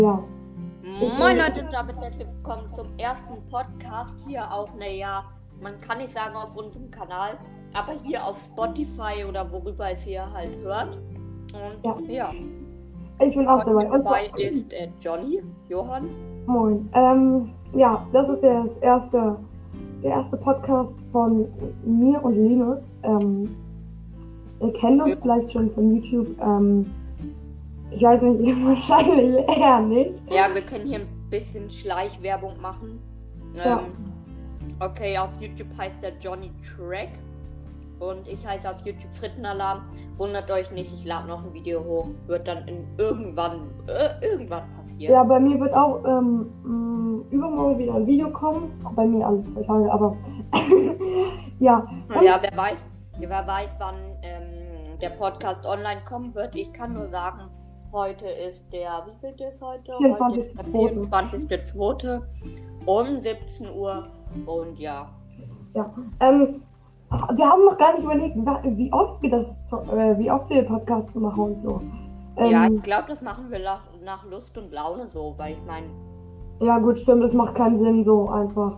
Ja. 0.00 0.22
Moin 1.18 1.36
Leute, 1.36 1.62
und 1.64 1.72
damit 1.72 1.98
herzlich 2.00 2.26
willkommen 2.28 2.72
zum 2.72 2.86
ersten 2.98 3.34
Podcast 3.50 4.14
hier 4.26 4.50
auf, 4.52 4.74
naja, 4.76 5.24
man 5.60 5.72
kann 5.80 5.98
nicht 5.98 6.10
sagen 6.12 6.36
auf 6.36 6.56
unserem 6.56 6.90
Kanal, 6.90 7.32
aber 7.74 7.92
hier 8.04 8.24
auf 8.24 8.38
Spotify 8.38 9.24
oder 9.28 9.50
worüber 9.50 9.90
es 9.90 10.02
hier 10.02 10.30
halt 10.32 10.50
hört. 10.62 10.96
Und 11.52 12.08
ja, 12.08 12.30
Ich 13.20 13.34
bin 13.36 13.46
auch 13.48 13.64
dabei. 13.64 13.86
Und 13.90 14.04
dabei 14.04 14.28
zwar- 14.28 14.38
ist 14.40 14.72
äh, 14.72 14.88
Johnny, 15.00 15.42
Johann. 15.68 16.08
Moin. 16.46 16.88
Ähm, 16.92 17.50
ja, 17.74 18.06
das 18.12 18.28
ist 18.28 18.42
ja 18.42 18.62
das 18.62 18.76
erste, 18.78 19.36
der 20.02 20.10
erste 20.10 20.36
Podcast 20.36 20.94
von 21.12 21.46
mir 21.84 22.22
und 22.22 22.34
Linus. 22.34 22.84
Ähm, 23.02 23.56
ihr 24.60 24.72
kennt 24.74 25.02
uns 25.02 25.16
Ja. 25.16 25.22
vielleicht 25.22 25.52
schon 25.52 25.70
von 25.72 25.94
YouTube. 25.94 26.28
Ähm, 26.40 26.86
ich 27.90 28.02
weiß 28.02 28.22
nicht, 28.22 28.56
wahrscheinlich 28.64 29.36
eher 29.48 29.80
nicht. 29.80 30.22
Ja, 30.30 30.52
wir 30.52 30.62
können 30.62 30.86
hier 30.86 31.00
ein 31.00 31.28
bisschen 31.30 31.70
Schleichwerbung 31.70 32.60
machen. 32.60 33.00
Ja. 33.54 33.80
Ähm, 33.80 33.86
okay, 34.80 35.16
auf 35.18 35.30
YouTube 35.40 35.68
heißt 35.76 35.96
der 36.02 36.12
Johnny 36.20 36.50
Track. 36.62 37.10
Und 37.98 38.28
ich 38.28 38.46
heiße 38.46 38.70
auf 38.70 38.84
YouTube 38.84 39.14
Frittenalarm. 39.14 39.80
Wundert 40.18 40.50
euch 40.50 40.70
nicht, 40.70 40.92
ich 40.92 41.06
lade 41.06 41.26
noch 41.28 41.42
ein 41.42 41.54
Video 41.54 41.82
hoch. 41.82 42.08
Wird 42.26 42.46
dann 42.46 42.68
in 42.68 42.86
irgendwann, 42.98 43.70
äh, 43.86 44.22
irgendwann 44.22 44.64
passieren. 44.76 45.14
Ja, 45.14 45.24
bei 45.24 45.40
mir 45.40 45.58
wird 45.58 45.72
auch 45.74 46.04
ähm, 46.04 46.50
mh, 46.62 47.24
übermorgen 47.30 47.78
wieder 47.78 47.94
ein 47.94 48.06
Video 48.06 48.28
kommen. 48.30 48.70
Bei 48.94 49.06
mir 49.06 49.26
alle 49.26 49.42
zwei 49.44 49.62
Tage, 49.62 49.90
aber 49.90 50.14
ja. 51.58 51.86
Und, 52.14 52.22
Ja, 52.22 52.38
wer 52.42 52.54
weiß, 52.54 52.84
wer 53.18 53.46
weiß, 53.46 53.70
wann 53.78 53.94
ähm, 54.22 54.98
der 55.00 55.10
Podcast 55.10 55.64
online 55.64 56.02
kommen 56.04 56.34
wird. 56.34 56.54
Ich 56.54 56.74
kann 56.74 56.92
nur 56.92 57.08
sagen, 57.08 57.48
heute 57.96 58.26
ist 58.26 58.62
der, 58.72 59.06
wie 59.06 59.26
viel 59.26 59.46
ist 59.48 59.60
heute? 59.62 59.94
Heute 59.94 60.40
ist 60.40 60.54
der 60.54 60.64
24.2.. 60.66 61.74
24.2. 61.74 62.22
um 62.84 63.22
17 63.22 63.74
Uhr. 63.74 64.06
Und 64.44 64.78
ja, 64.78 65.08
ja. 65.74 65.90
Ähm, 66.20 66.62
wir 67.10 67.46
haben 67.48 67.64
noch 67.64 67.78
gar 67.78 67.94
nicht 67.94 68.04
überlegt, 68.04 68.36
wie 68.76 68.92
oft 68.92 69.22
wir 69.22 69.30
das, 69.30 69.56
äh, 69.72 70.18
wie 70.18 70.30
oft 70.30 70.50
wir 70.50 70.62
den 70.62 70.66
Podcast 70.66 71.10
zu 71.10 71.20
machen 71.20 71.42
und 71.42 71.58
so. 71.58 71.80
Ähm, 72.36 72.50
ja, 72.50 72.68
ich 72.68 72.82
glaube, 72.82 73.08
das 73.08 73.22
machen 73.22 73.50
wir 73.50 73.60
nach, 73.60 73.84
nach 74.04 74.24
Lust 74.26 74.58
und 74.58 74.72
Laune 74.72 75.06
so, 75.06 75.34
weil 75.38 75.54
ich 75.54 75.62
meine, 75.66 75.86
Ja, 76.60 76.78
gut, 76.78 76.98
stimmt, 76.98 77.24
es 77.24 77.32
macht 77.32 77.54
keinen 77.54 77.78
Sinn 77.78 78.04
so 78.04 78.28
einfach. 78.28 78.76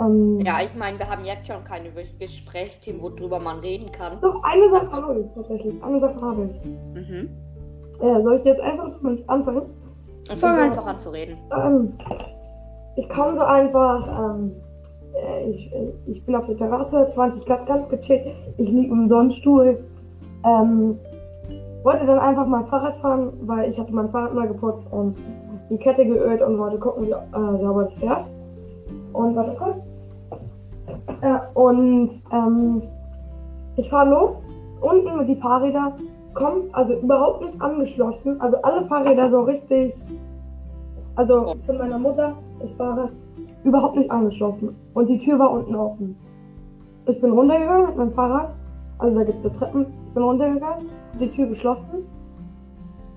Ähm, 0.00 0.40
ja, 0.40 0.60
ich 0.62 0.74
meine, 0.74 0.98
wir 0.98 1.08
haben 1.08 1.24
jetzt 1.24 1.46
schon 1.46 1.62
keine 1.62 1.90
Gesprächsthemen, 2.18 3.00
worüber 3.00 3.38
man 3.38 3.60
reden 3.60 3.92
kann. 3.92 4.18
Doch, 4.20 4.42
eine 4.42 4.70
Sache 4.70 4.90
habe 4.90 5.20
ich 5.20 5.26
tatsächlich. 5.34 5.84
Eine 5.84 6.00
Sache 6.00 6.20
habe 6.20 6.50
ich. 6.50 6.64
Mhm. 6.94 7.51
Äh, 8.00 8.22
soll 8.22 8.36
ich 8.36 8.44
jetzt 8.44 8.60
einfach 8.60 8.90
anfangen? 9.26 9.62
Und 10.28 10.38
fangen 10.38 10.56
wir 10.56 10.64
einfach 10.64 10.86
an 10.86 11.00
zu 11.00 11.10
reden. 11.10 11.38
Ähm, 11.56 11.92
ich 12.96 13.08
komme 13.08 13.34
so 13.34 13.42
einfach, 13.42 14.34
ähm, 14.34 14.52
äh, 15.14 15.50
ich, 15.50 15.72
ich 16.06 16.24
bin 16.24 16.34
auf 16.36 16.46
der 16.46 16.56
Terrasse, 16.56 17.08
20 17.10 17.44
Grad, 17.44 17.66
ganz 17.66 17.88
gechillt. 17.88 18.26
Ich 18.56 18.68
liege 18.70 18.92
im 18.92 19.06
Sonnenstuhl. 19.06 19.84
Ähm, 20.44 20.98
wollte 21.82 22.06
dann 22.06 22.18
einfach 22.18 22.46
mal 22.46 22.64
Fahrrad 22.64 22.96
fahren, 22.98 23.32
weil 23.42 23.70
ich 23.70 23.78
hatte 23.78 23.92
mein 23.92 24.10
Fahrrad 24.10 24.34
mal 24.34 24.46
geputzt 24.46 24.88
und 24.92 25.16
die 25.70 25.78
Kette 25.78 26.06
geölt 26.06 26.42
und 26.42 26.58
wollte 26.58 26.78
gucken, 26.78 27.06
wie 27.06 27.10
äh, 27.10 27.60
sauber 27.60 27.84
es 27.84 27.94
fährt. 27.94 28.24
Und 29.12 29.34
warte 29.34 29.54
kurz. 29.56 29.78
Äh, 31.20 31.38
und 31.54 32.10
ähm, 32.32 32.82
ich 33.76 33.88
fahre 33.90 34.10
los. 34.10 34.40
Unten 34.80 35.16
mit 35.16 35.28
die 35.28 35.36
Fahrräder 35.36 35.92
kommen, 36.34 36.64
also 36.72 36.94
überhaupt 36.94 37.42
nicht 37.42 37.60
angeschlossen. 37.60 38.40
Also 38.40 38.56
alle 38.62 38.86
Fahrräder 38.86 39.30
so 39.30 39.42
richtig 39.42 39.94
also 41.14 41.54
von 41.66 41.76
meiner 41.78 41.98
Mutter, 41.98 42.32
das 42.60 42.74
Fahrrad, 42.74 43.10
überhaupt 43.64 43.96
nicht 43.96 44.10
angeschlossen. 44.10 44.74
Und 44.94 45.08
die 45.10 45.18
Tür 45.18 45.38
war 45.38 45.50
unten 45.50 45.74
offen. 45.76 46.16
Ich 47.06 47.20
bin 47.20 47.32
runtergegangen 47.32 47.86
mit 47.88 47.96
meinem 47.98 48.12
Fahrrad. 48.12 48.54
Also 48.98 49.16
da 49.18 49.24
gibt 49.24 49.36
es 49.38 49.42
so 49.42 49.50
Treppen. 49.50 49.86
Ich 50.08 50.14
bin 50.14 50.22
runtergegangen, 50.22 50.86
die 51.20 51.28
Tür 51.30 51.46
geschlossen. 51.48 52.06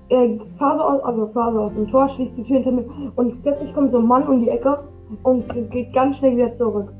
Äh, 0.08 0.38
fahr 0.58 0.76
so 0.76 0.82
aus, 0.82 1.02
also 1.02 1.26
fahr 1.28 1.52
so 1.52 1.60
aus 1.62 1.74
dem 1.74 1.88
Tor, 1.88 2.08
schließt 2.08 2.36
die 2.36 2.42
Tür 2.44 2.56
hinter 2.60 2.70
mir 2.72 2.84
und 3.16 3.42
plötzlich 3.42 3.74
kommt 3.74 3.90
so 3.90 3.98
ein 3.98 4.06
Mann 4.06 4.22
um 4.28 4.40
die 4.40 4.48
Ecke 4.50 4.78
und 5.24 5.48
ge- 5.52 5.64
geht 5.68 5.92
ganz 5.92 6.18
schnell 6.18 6.36
wieder 6.36 6.54
zurück. 6.54 6.92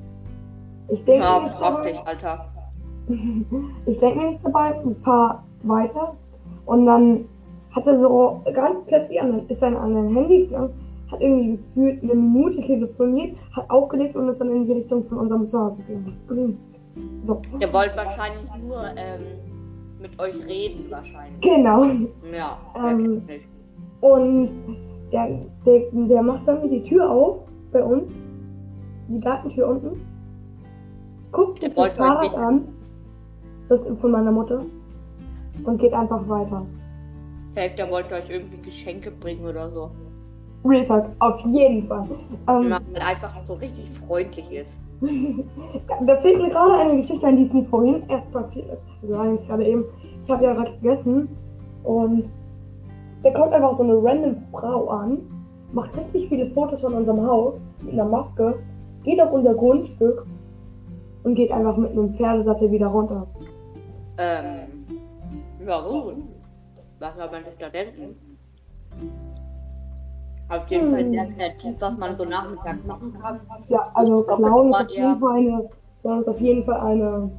Ich 0.88 1.04
denke 1.04 1.22
Ja, 1.24 1.38
mir 1.40 1.50
praktisch, 1.50 1.98
dabei. 1.98 2.10
Alter. 2.10 2.44
Ich 3.86 3.98
denke 3.98 4.18
mir 4.18 4.26
nichts 4.26 4.42
dabei 4.42 4.74
und 4.82 4.96
fahr 5.04 5.44
weiter. 5.68 6.14
Und 6.66 6.86
dann 6.86 7.24
hat 7.74 7.86
er 7.86 7.98
so 8.00 8.40
ganz 8.52 8.80
plötzlich 8.86 9.20
an, 9.20 9.46
ist 9.48 9.62
er 9.62 9.78
an 9.80 9.94
sein 9.94 10.14
Handy 10.14 10.46
gegangen, 10.46 10.72
hat 11.10 11.20
irgendwie 11.20 11.56
gefühlt 11.56 12.02
eine 12.02 12.14
Minute 12.14 12.60
telefoniert, 12.62 13.36
hat 13.54 13.70
aufgelegt 13.70 14.16
und 14.16 14.28
ist 14.28 14.40
dann 14.40 14.50
in 14.50 14.66
die 14.66 14.72
Richtung 14.72 15.04
von 15.04 15.18
unserem 15.18 15.48
Zuhause 15.48 15.82
gegangen. 15.82 16.58
So, 17.24 17.40
Ihr 17.60 17.72
wollt 17.72 17.96
wahrscheinlich 17.96 18.48
nur 18.66 18.82
ähm, 18.96 19.20
mit 20.00 20.18
euch 20.18 20.46
reden, 20.46 20.86
wahrscheinlich. 20.90 21.40
genau. 21.40 21.84
Ja, 22.32 22.58
Ähm. 22.76 23.22
Und 24.00 24.50
der, 25.12 25.28
der, 25.64 25.82
der 25.92 26.22
macht 26.22 26.46
dann 26.46 26.68
die 26.68 26.82
Tür 26.82 27.10
auf 27.10 27.44
bei 27.72 27.82
uns, 27.82 28.20
die 29.08 29.20
Gartentür 29.20 29.68
unten, 29.68 30.00
guckt 31.32 31.60
sich 31.60 31.72
das 31.74 31.92
euch 31.92 31.92
Fahrrad 31.92 32.34
an, 32.34 32.68
das 33.68 33.80
ist 33.82 34.00
von 34.00 34.10
meiner 34.10 34.32
Mutter, 34.32 34.62
und 35.64 35.78
geht 35.78 35.92
einfach 35.92 36.28
weiter. 36.28 36.66
Safe, 37.54 37.70
der 37.76 37.90
wollte 37.90 38.14
euch 38.14 38.28
irgendwie 38.28 38.58
Geschenke 38.58 39.10
bringen 39.10 39.46
oder 39.46 39.70
so. 39.70 39.90
Real 40.64 40.84
Talk, 40.84 41.06
auf 41.20 41.40
jeden 41.46 41.86
Fall. 41.86 42.06
Ähm, 42.48 42.62
Wenn 42.62 42.68
man 42.68 42.84
einfach 42.96 43.32
so 43.44 43.54
richtig 43.54 43.88
freundlich 44.06 44.50
ist. 44.50 44.78
Da 46.06 46.16
fällt 46.16 46.38
mir 46.38 46.48
gerade 46.48 46.74
eine 46.74 46.96
Geschichte 46.96 47.26
an, 47.26 47.36
die 47.36 47.42
ist 47.42 47.54
mir 47.54 47.64
vorhin 47.64 48.02
erst 48.08 48.30
passiert 48.32 48.66
ist. 48.72 49.02
Also 49.02 49.14
eigentlich 49.16 49.46
gerade 49.46 49.66
eben. 49.66 49.84
Ich 50.22 50.30
habe 50.30 50.44
ja 50.44 50.54
gerade 50.54 50.72
gegessen 50.72 51.28
und 51.84 52.30
da 53.22 53.30
kommt 53.30 53.52
einfach 53.52 53.76
so 53.76 53.84
eine 53.84 53.94
random 53.94 54.36
Frau 54.52 54.88
an, 54.88 55.18
macht 55.72 55.96
richtig 55.96 56.28
viele 56.28 56.50
Fotos 56.50 56.80
von 56.80 56.94
unserem 56.94 57.26
Haus 57.26 57.54
mit 57.82 57.92
einer 57.92 58.04
Maske, 58.04 58.58
geht 59.04 59.20
auf 59.20 59.32
unser 59.32 59.54
Grundstück 59.54 60.26
und 61.24 61.34
geht 61.34 61.50
einfach 61.52 61.76
mit 61.76 61.92
einem 61.92 62.14
Pferdesattel 62.14 62.70
wieder 62.70 62.88
runter. 62.88 63.26
Ähm, 64.18 64.75
warum? 65.66 66.28
Was 66.98 67.14
soll 67.16 67.30
man 67.30 67.44
sich 67.44 67.56
da 67.58 67.68
denken? 67.68 68.16
Auf 70.48 70.68
jeden 70.68 70.90
Fall 70.90 71.10
sehr 71.10 71.26
kreativ, 71.26 71.80
was 71.80 71.96
man 71.98 72.16
so 72.16 72.24
nachmittags 72.24 72.84
machen 72.86 73.12
kann. 73.20 73.40
Ja, 73.68 73.90
also 73.94 74.22
Clown 74.22 74.68
ist 74.70 74.76
auf 74.76 74.90
jeden 74.90 75.18
Fall 75.18 75.36
eine, 75.38 75.68
das 76.02 76.20
ist 76.20 76.28
auf 76.28 76.40
jeden 76.40 76.64
Fall 76.64 76.80
eine 76.80 77.30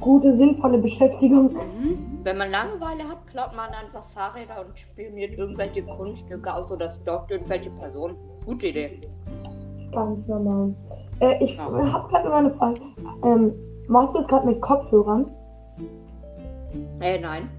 gute, 0.00 0.34
sinnvolle 0.36 0.78
Beschäftigung. 0.78 1.52
Mhm. 1.52 2.18
Wenn 2.24 2.38
man 2.38 2.50
Langeweile 2.50 3.04
hat, 3.08 3.24
klaut 3.28 3.54
man 3.54 3.70
einfach 3.70 4.04
Fahrräder 4.04 4.66
und 4.66 4.76
spioniert 4.76 5.38
irgendwelche 5.38 5.82
Grundstücke 5.84 6.52
aus 6.52 6.70
oder 6.72 6.90
stalkt 6.90 7.30
irgendwelche 7.30 7.70
Personen. 7.70 8.16
Gute 8.44 8.66
Idee. 8.66 9.00
Ganz 9.92 10.26
normal. 10.26 10.74
Äh, 11.20 11.42
ich 11.44 11.56
Ja. 11.56 11.64
habe 11.92 12.08
gerade 12.08 12.28
mal 12.28 12.38
eine 12.38 12.50
Frage. 12.50 12.80
Ähm, 13.22 13.54
machst 13.86 14.14
du 14.14 14.18
es 14.18 14.26
gerade 14.26 14.46
mit 14.48 14.60
Kopfhörern? 14.60 15.30
Äh, 17.00 17.18
nein. 17.20 17.50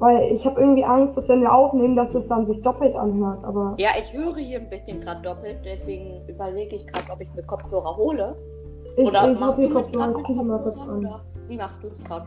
Weil 0.00 0.32
ich 0.32 0.44
habe 0.44 0.60
irgendwie 0.60 0.84
Angst, 0.84 1.16
dass 1.16 1.28
wenn 1.28 1.40
wir 1.40 1.52
aufnehmen, 1.52 1.94
dass 1.96 2.14
es 2.14 2.26
dann 2.26 2.46
sich 2.46 2.60
doppelt 2.62 2.96
anhört. 2.96 3.44
Aber 3.44 3.74
Ja, 3.78 3.90
ich 3.98 4.12
höre 4.12 4.36
hier 4.36 4.60
ein 4.60 4.68
bisschen 4.68 5.00
gerade 5.00 5.22
doppelt, 5.22 5.58
deswegen 5.64 6.26
überlege 6.28 6.76
ich 6.76 6.86
gerade, 6.86 7.10
ob 7.12 7.20
ich 7.20 7.32
mir 7.34 7.42
Kopfhörer 7.44 7.96
hole. 7.96 8.36
ich, 8.96 9.04
Oder 9.04 9.30
ich 9.32 9.38
machst 9.38 9.56
du 9.58 9.62
die 9.62 9.68
mit 9.68 9.76
Kopfhörer, 9.76 10.06
mal 10.42 10.58
kurz 10.62 10.78
an. 10.78 10.98
oder 10.98 11.20
wie 11.46 11.56
machst 11.56 11.82
du 11.82 11.88
es 11.88 12.02
gerade? 12.04 12.26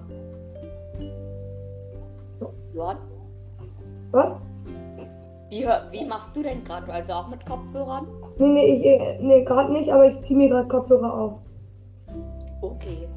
So. 2.34 2.54
Johann? 2.74 2.98
Was? 4.12 4.38
Wie, 5.50 5.66
wie 5.92 6.06
machst 6.06 6.36
du 6.36 6.44
denn 6.44 6.64
gerade? 6.64 6.92
Also 6.92 7.14
auch 7.14 7.28
mit 7.28 7.46
Kopfhörern? 7.46 8.06
Nee, 8.38 8.48
nee, 8.50 8.66
ich, 8.76 8.86
äh, 8.86 9.18
nee 9.22 9.44
gerade 9.44 9.72
nicht, 9.74 9.90
aber 9.92 10.06
ich 10.08 10.22
ziehe 10.22 10.38
mir 10.38 10.50
gerade 10.50 10.68
Kopfhörer 10.68 11.14
auf. 11.14 11.34
Okay. 12.62 13.08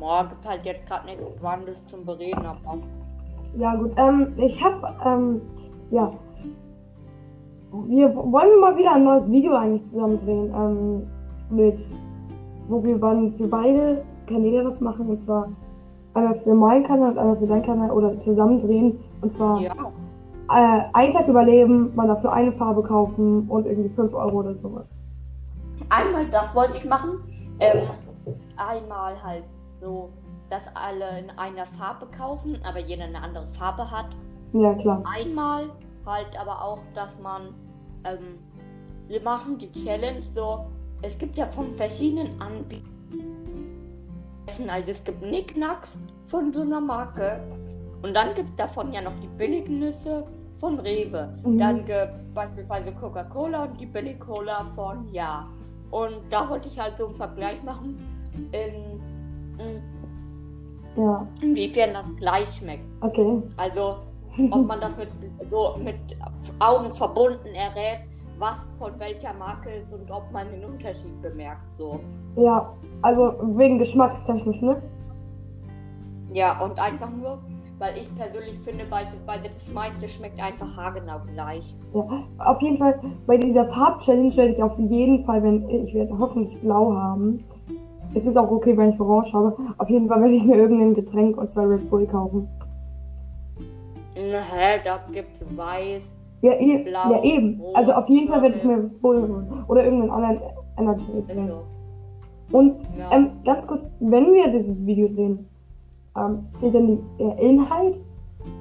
Morgen 0.00 0.30
gibt 0.30 0.48
halt 0.48 0.64
jetzt 0.64 0.86
gerade 0.86 1.04
nichts 1.04 1.22
Spannendes 1.36 1.86
zum 1.86 2.06
Bereden, 2.06 2.46
aber 2.46 2.78
Ja, 3.58 3.74
gut. 3.74 3.92
Ähm, 3.96 4.32
ich 4.38 4.64
habe, 4.64 4.94
ähm, 5.04 5.42
ja. 5.90 6.10
Wir 7.86 8.16
wollen 8.16 8.60
mal 8.60 8.76
wieder 8.76 8.94
ein 8.94 9.04
neues 9.04 9.30
Video 9.30 9.54
eigentlich 9.54 9.84
zusammen 9.84 10.18
drehen. 10.24 10.52
Ähm, 10.54 11.06
mit, 11.50 11.78
wo 12.68 12.82
wir, 12.82 13.00
wir 13.00 13.50
beide 13.50 14.02
Kanäle 14.26 14.64
was 14.64 14.80
machen. 14.80 15.06
Und 15.06 15.20
zwar 15.20 15.48
einmal 16.14 16.34
für 16.36 16.54
meinen 16.54 16.84
Kanal 16.84 17.10
und 17.10 17.18
einmal 17.18 17.36
für 17.36 17.46
deinen 17.46 17.62
Kanal 17.62 17.90
oder 17.90 18.18
zusammen 18.20 18.58
drehen. 18.58 18.98
Und 19.20 19.34
zwar 19.34 19.60
ja. 19.60 19.72
äh, 20.50 20.82
einen 20.94 21.12
Tag 21.12 21.28
überleben, 21.28 21.94
mal 21.94 22.06
dafür 22.06 22.32
eine 22.32 22.52
Farbe 22.52 22.82
kaufen 22.82 23.46
und 23.50 23.66
irgendwie 23.66 23.90
5 23.90 24.14
Euro 24.14 24.38
oder 24.38 24.54
sowas. 24.54 24.96
Einmal 25.90 26.26
das 26.30 26.54
wollte 26.54 26.78
ich 26.78 26.86
machen. 26.86 27.22
Ähm, 27.58 27.88
einmal 28.56 29.22
halt 29.22 29.44
so 29.80 30.10
dass 30.50 30.64
alle 30.74 31.20
in 31.20 31.30
einer 31.30 31.64
Farbe 31.64 32.06
kaufen, 32.06 32.58
aber 32.64 32.80
jeder 32.80 33.04
eine 33.04 33.22
andere 33.22 33.46
Farbe 33.46 33.88
hat. 33.90 34.08
Ja, 34.52 34.74
klar. 34.74 35.02
Einmal 35.06 35.70
halt 36.04 36.38
aber 36.38 36.62
auch, 36.62 36.80
dass 36.94 37.18
man, 37.20 37.54
ähm, 38.04 38.40
wir 39.06 39.22
machen 39.22 39.58
die 39.58 39.70
Challenge 39.72 40.22
so, 40.34 40.66
es 41.02 41.16
gibt 41.16 41.36
ja 41.36 41.46
von 41.46 41.70
verschiedenen 41.70 42.40
Anbietern, 42.42 42.84
also 44.68 44.90
es 44.90 45.04
gibt 45.04 45.22
Nicknacks 45.22 45.96
von 46.26 46.52
so 46.52 46.62
einer 46.62 46.80
Marke 46.80 47.40
und 48.02 48.14
dann 48.14 48.34
gibt 48.34 48.50
es 48.50 48.56
davon 48.56 48.92
ja 48.92 49.00
noch 49.00 49.18
die 49.22 49.28
billigen 49.28 49.78
Nüsse 49.78 50.26
von 50.58 50.78
Rewe. 50.80 51.32
Mhm. 51.44 51.58
Dann 51.58 51.76
gibt 51.84 52.16
es 52.16 52.24
beispielsweise 52.34 52.92
Coca-Cola 52.92 53.64
und 53.64 53.80
die 53.80 53.86
Billig-Cola 53.86 54.64
von 54.74 55.08
Ja. 55.12 55.48
Und 55.90 56.20
da 56.30 56.48
wollte 56.48 56.68
ich 56.68 56.78
halt 56.78 56.96
so 56.98 57.06
einen 57.06 57.16
Vergleich 57.16 57.62
machen, 57.62 57.98
in, 58.34 58.52
in, 58.52 59.00
Ja, 60.96 61.26
inwiefern 61.40 61.94
das 61.94 62.06
gleich 62.16 62.52
schmeckt. 62.56 62.84
okay. 63.00 63.42
Also, 63.56 63.96
ob 64.50 64.66
man 64.66 64.80
das 64.80 64.96
mit, 64.96 65.08
so 65.50 65.76
mit 65.82 65.96
Augen 66.58 66.90
verbunden 66.90 67.54
errät, 67.54 68.00
was 68.38 68.58
von 68.78 68.98
welcher 68.98 69.34
Marke 69.34 69.70
ist 69.70 69.92
und 69.92 70.10
ob 70.10 70.30
man 70.32 70.50
den 70.50 70.64
Unterschied 70.64 71.20
bemerkt. 71.22 71.62
So. 71.78 72.00
Ja, 72.36 72.74
also 73.02 73.34
wegen 73.56 73.78
geschmackstechnisch, 73.78 74.60
ne? 74.62 74.80
Ja, 76.32 76.60
und 76.62 76.78
einfach 76.78 77.10
nur, 77.10 77.38
weil 77.78 77.98
ich 77.98 78.14
persönlich 78.14 78.58
finde, 78.58 78.84
beispielsweise 78.84 79.48
das 79.48 79.72
meiste 79.72 80.08
schmeckt 80.08 80.40
einfach 80.40 80.76
haargenau 80.76 81.18
gleich. 81.32 81.76
Ja, 81.92 82.24
auf 82.38 82.62
jeden 82.62 82.78
Fall, 82.78 82.98
bei 83.26 83.36
dieser 83.36 83.66
Farb-Challenge 83.66 84.34
werde 84.36 84.52
ich 84.52 84.62
auf 84.62 84.78
jeden 84.78 85.24
Fall, 85.24 85.42
wenn 85.42 85.68
ich 85.68 85.92
werde 85.92 86.16
hoffentlich 86.18 86.58
blau 86.60 86.94
haben. 86.94 87.44
Es 88.14 88.26
ist 88.26 88.36
auch 88.36 88.50
okay, 88.50 88.76
wenn 88.76 88.90
ich 88.90 89.00
orange 89.00 89.32
habe. 89.32 89.56
Auf 89.78 89.88
jeden 89.88 90.08
Fall 90.08 90.20
werde 90.20 90.34
ich 90.34 90.44
mir 90.44 90.56
irgendein 90.56 90.94
Getränk 90.94 91.36
und 91.36 91.50
zwei 91.50 91.64
Red 91.64 91.88
Bull 91.90 92.06
kaufen. 92.06 92.48
Na, 94.16 94.38
Hä, 94.40 94.80
da 94.84 95.00
gibt's 95.12 95.44
weiß. 95.56 96.02
Ja, 96.42 96.52
e 96.58 96.78
Blau, 96.84 97.12
ja 97.12 97.22
eben. 97.22 97.60
rot, 97.60 97.76
Also 97.76 97.92
auf 97.92 98.08
jeden 98.08 98.28
Fall 98.28 98.42
werde 98.42 98.56
ich 98.56 98.64
mir. 98.64 98.78
Red 98.78 99.00
Bull 99.00 99.20
holen. 99.20 99.64
Oder 99.68 99.84
irgendeinen 99.84 100.10
anderen 100.10 100.40
Energy 100.78 101.04
Drink. 101.28 101.50
so. 101.50 102.56
Und 102.56 102.76
Ja. 102.98 103.10
ähm, 103.12 103.30
ganz 103.44 103.66
kurz, 103.66 103.92
wenn 104.00 104.32
wir 104.32 104.50
dieses 104.50 104.84
Video 104.84 105.06
drehen, 105.06 105.46
ähm, 106.16 106.46
zählt 106.56 106.74
dann 106.74 106.86
die, 106.88 106.98
der 107.18 107.38
Inhalt 107.38 108.00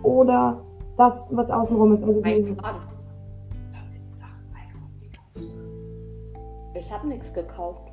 oder 0.03 0.59
das, 0.97 1.25
was 1.31 1.49
außenrum 1.49 1.93
ist? 1.93 2.03
Also 2.03 2.21
Mein 2.21 2.55
Plan. 2.55 2.75
Ich 6.75 6.91
habe 6.91 7.07
nichts 7.07 7.33
gekauft. 7.33 7.91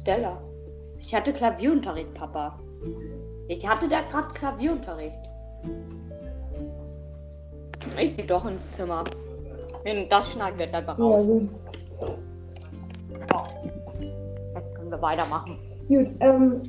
Stella. 0.00 0.40
Ich 0.98 1.14
hatte 1.14 1.32
Klavierunterricht, 1.32 2.14
Papa. 2.14 2.58
Ich 3.48 3.68
hatte 3.68 3.88
da 3.88 4.00
gerade 4.02 4.28
Klavierunterricht. 4.34 5.18
Ich 8.00 8.16
geh 8.16 8.22
doch 8.22 8.44
ins 8.46 8.60
Zimmer. 8.70 9.04
Das 10.08 10.30
schneiden 10.32 10.58
wir 10.58 10.66
jetzt 10.66 10.74
einfach 10.74 10.98
ja, 10.98 11.04
raus. 11.04 11.26
gut. 11.26 11.48
Jetzt 14.54 14.74
können 14.74 14.90
wir 14.90 15.02
weitermachen. 15.02 15.58
Gut, 15.88 16.06
ähm, 16.20 16.62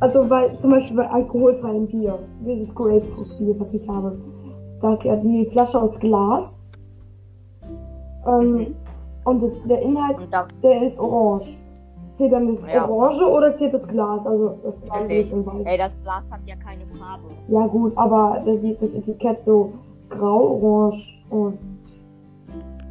also 0.00 0.24
bei, 0.26 0.48
zum 0.56 0.70
Beispiel 0.72 0.96
bei 0.98 1.08
alkoholfreiem 1.08 1.86
Bier, 1.86 2.18
dieses 2.40 2.74
Grapefruit-Bier, 2.74 3.58
was 3.58 3.72
ich 3.72 3.88
habe, 3.88 4.18
da 4.82 4.92
ist 4.94 5.04
ja 5.04 5.16
die 5.16 5.48
Flasche 5.50 5.80
aus 5.80 5.98
Glas. 5.98 6.54
Ähm, 8.26 8.52
Mhm. 8.52 8.74
Und 9.26 9.42
das, 9.42 9.50
der 9.68 9.82
Inhalt, 9.82 10.16
der 10.62 10.82
ist 10.82 10.98
orange. 10.98 11.56
Zählt 12.14 12.32
dann 12.32 12.54
das 12.54 12.64
Ja. 12.72 12.88
Orange 12.88 13.22
oder 13.28 13.54
zählt 13.56 13.74
das 13.74 13.86
Glas? 13.86 14.24
Also 14.24 14.56
das 14.64 14.80
Glas 14.80 15.00
Okay. 15.02 15.20
ist 15.20 15.32
in 15.32 15.44
weiß. 15.44 15.66
Ey, 15.66 15.76
das 15.76 15.92
Glas 16.02 16.22
hat 16.30 16.40
ja 16.46 16.54
keine 16.56 16.86
Farbe. 16.98 17.24
Ja 17.48 17.66
gut, 17.66 17.92
aber 17.96 18.42
das 18.80 18.94
Etikett 18.94 19.42
so 19.42 19.72
grau-orange 20.08 21.14
und 21.28 21.58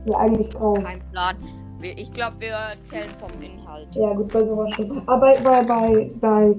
ja 0.08 0.18
eigentlich 0.18 0.50
grau. 0.54 0.74
Kein 0.74 1.00
Plan. 1.12 1.36
Ich 1.82 2.12
glaube, 2.14 2.36
wir 2.40 2.56
zählen 2.84 3.10
vom 3.20 3.30
Inhalt. 3.42 3.88
Ja 3.94 4.14
gut, 4.14 4.32
bei 4.32 4.44
sowas 4.44 4.72
schon. 4.74 5.02
Aber 5.08 5.20
bei, 5.20 5.38
bei, 5.44 5.64
bei, 5.64 6.10
bei, 6.22 6.56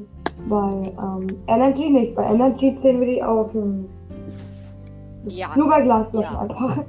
bei 0.48 0.92
ähm, 1.02 1.26
Energy 1.46 1.90
nicht. 1.90 2.14
Bei 2.14 2.24
Energy 2.32 2.74
zählen 2.76 3.00
wir 3.00 3.06
die 3.06 3.22
außen. 3.22 3.86
Ja. 5.28 5.48
Nur 5.56 5.68
bei 5.68 5.82
Glasflaschen 5.82 6.34
Ja. 6.34 6.40
einfach. 6.42 6.84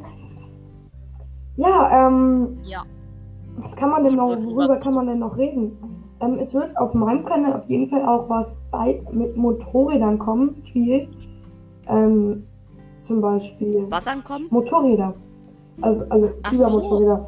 Ja, 1.57 2.07
ähm, 2.07 2.57
Ja. 2.63 2.83
was 3.57 3.75
kann 3.75 3.89
man 3.89 4.03
denn 4.03 4.15
noch, 4.15 4.29
worüber 4.37 4.77
kann 4.77 4.93
man 4.93 5.07
denn 5.07 5.19
noch 5.19 5.37
reden? 5.37 5.77
Ähm, 6.21 6.37
es 6.39 6.53
wird 6.53 6.75
auf 6.77 6.93
meinem 6.93 7.25
Kanal 7.25 7.53
auf 7.53 7.69
jeden 7.69 7.89
Fall 7.89 8.03
auch 8.07 8.29
was 8.29 8.55
bald 8.71 9.11
mit 9.13 9.35
Motorrädern 9.35 10.17
kommen, 10.17 10.55
viel. 10.71 11.07
Ähm, 11.87 12.43
zum 13.01 13.21
Beispiel 13.21 13.85
Was 13.89 14.05
ankommt? 14.07 14.51
Motorräder. 14.51 15.13
Also, 15.81 16.03
also 16.09 16.29
Ach 16.43 16.51
über 16.53 16.69
so. 16.69 16.79
Motorräder. 16.79 17.27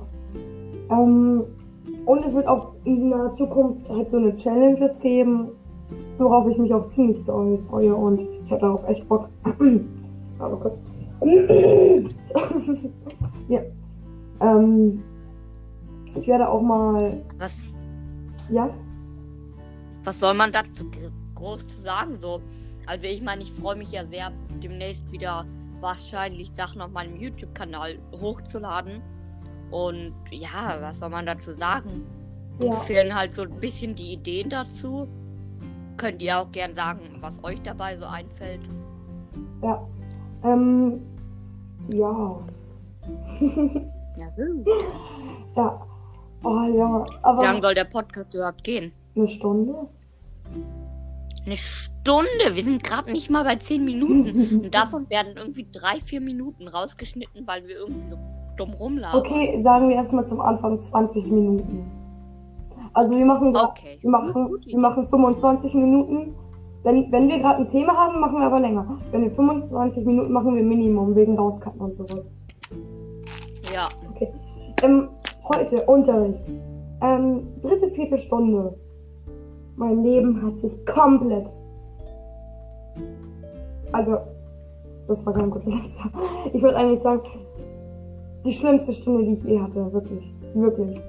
Ähm, 0.91 1.43
und 2.05 2.25
es 2.25 2.33
wird 2.33 2.47
auch 2.47 2.73
in 2.85 3.09
naher 3.09 3.31
Zukunft 3.31 3.87
halt 3.89 4.09
so 4.09 4.17
eine 4.17 4.35
Challenges 4.35 4.99
geben, 4.99 5.49
worauf 6.17 6.47
ich 6.47 6.57
mich 6.57 6.73
auch 6.73 6.87
ziemlich 6.89 7.23
doll 7.25 7.59
freue 7.69 7.93
und 7.95 8.21
ich 8.21 8.51
habe 8.51 8.61
darauf 8.61 8.87
echt 8.87 9.07
Bock. 9.07 9.29
Warte 10.39 10.55
kurz. 10.57 10.79
ja. 13.49 13.61
Ähm, 14.41 15.03
ich 16.15 16.27
werde 16.27 16.47
auch 16.49 16.61
mal, 16.61 17.21
Was, 17.37 17.61
ja, 18.49 18.69
was 20.03 20.19
soll 20.19 20.33
man 20.33 20.51
dazu 20.51 20.89
gr- 20.89 21.11
groß 21.35 21.67
zu 21.67 21.81
sagen? 21.81 22.15
So, 22.19 22.41
also 22.87 23.05
ich 23.05 23.21
meine, 23.21 23.43
ich 23.43 23.51
freue 23.51 23.75
mich 23.75 23.91
ja 23.91 24.05
sehr, 24.05 24.31
demnächst 24.63 25.11
wieder 25.11 25.45
wahrscheinlich 25.81 26.51
Sachen 26.55 26.81
auf 26.81 26.91
meinem 26.91 27.15
YouTube-Kanal 27.15 27.99
hochzuladen. 28.19 29.01
Und 29.71 30.13
ja, 30.31 30.77
was 30.81 30.99
soll 30.99 31.09
man 31.09 31.25
dazu 31.25 31.53
sagen? 31.53 32.03
Uns 32.57 32.75
Ja. 32.75 32.81
fehlen 32.81 33.13
halt 33.15 33.35
so 33.35 33.43
ein 33.43 33.59
bisschen 33.59 33.93
die 33.95 34.13
Ideen 34.13 34.49
dazu. 34.49 35.07
Könnt 35.97 36.21
ihr 36.21 36.39
auch 36.39 36.51
gern 36.51 36.73
sagen, 36.73 37.01
was 37.19 37.41
euch 37.43 37.61
dabei 37.61 37.97
so 37.97 38.05
einfällt. 38.05 38.61
ja, 39.61 39.85
ähm, 40.43 41.01
ja, 41.93 42.39
Ja, 44.19 44.27
gut. 44.35 44.67
ja, 45.55 45.81
oh 46.43 46.63
ja, 46.75 47.05
aber 47.23 47.41
Wie 47.41 47.45
lange 47.45 47.61
soll 47.61 47.73
der 47.75 47.85
Podcast 47.85 48.33
überhaupt 48.33 48.63
gehen? 48.63 48.91
eine 49.15 49.27
Stunde? 49.27 49.73
Eine 51.45 51.57
Stunde. 51.57 52.53
Wir 52.55 52.63
sind 52.63 52.83
gerade 52.83 53.11
nicht 53.11 53.29
mal 53.29 53.43
bei 53.43 53.55
10 53.55 53.83
Minuten. 53.83 54.61
Und 54.63 54.73
davon 54.75 55.09
werden 55.09 55.33
irgendwie 55.37 55.67
drei, 55.71 55.99
vier 55.99 56.21
Minuten 56.21 56.67
rausgeschnitten, 56.67 57.47
weil 57.47 57.65
wir 57.67 57.77
irgendwie 57.77 58.09
so 58.11 58.17
dumm 58.57 58.73
rumlaufen. 58.73 59.19
Okay, 59.19 59.61
sagen 59.63 59.89
wir 59.89 59.95
erstmal 59.95 60.27
zum 60.27 60.41
Anfang 60.41 60.81
20 60.81 61.25
Minuten. 61.27 61.89
Also 62.93 63.15
wir 63.17 63.25
machen, 63.25 63.55
gra- 63.55 63.69
Okay. 63.69 63.97
wir 64.01 64.09
machen, 64.09 64.57
wir 64.65 64.79
machen 64.79 65.07
25 65.07 65.73
Minuten. 65.75 66.35
Wenn, 66.83 67.11
wenn 67.11 67.27
wir 67.27 67.39
gerade 67.39 67.59
ein 67.61 67.67
Thema 67.67 67.93
haben, 67.93 68.19
machen 68.19 68.39
wir 68.39 68.45
aber 68.47 68.59
länger. 68.59 68.99
Wenn 69.11 69.23
wir 69.23 69.31
25 69.31 70.05
Minuten 70.05 70.31
machen 70.31 70.55
wir 70.55 70.63
Minimum 70.63 71.15
wegen 71.15 71.37
Rauscutten 71.37 71.81
und 71.81 71.95
sowas. 71.95 72.29
Ja. 73.73 73.87
Ähm, 74.83 75.09
heute 75.53 75.83
Unterricht. 75.85 76.43
Ähm, 77.01 77.47
dritte, 77.61 77.89
vierte 77.91 78.17
Stunde. 78.17 78.75
Mein 79.75 80.03
Leben 80.03 80.41
hat 80.45 80.57
sich 80.57 80.73
komplett. 80.85 81.49
Also, 83.91 84.17
das 85.07 85.25
war 85.25 85.33
kein 85.33 85.49
guter 85.49 85.69
Satz. 85.71 85.97
Ich 86.53 86.61
würde 86.61 86.77
eigentlich 86.77 87.01
sagen, 87.01 87.21
die 88.45 88.51
schlimmste 88.51 88.93
Stunde, 88.93 89.23
die 89.25 89.33
ich 89.33 89.43
je 89.43 89.59
hatte, 89.59 89.91
wirklich. 89.91 90.33
Wirklich. 90.53 90.99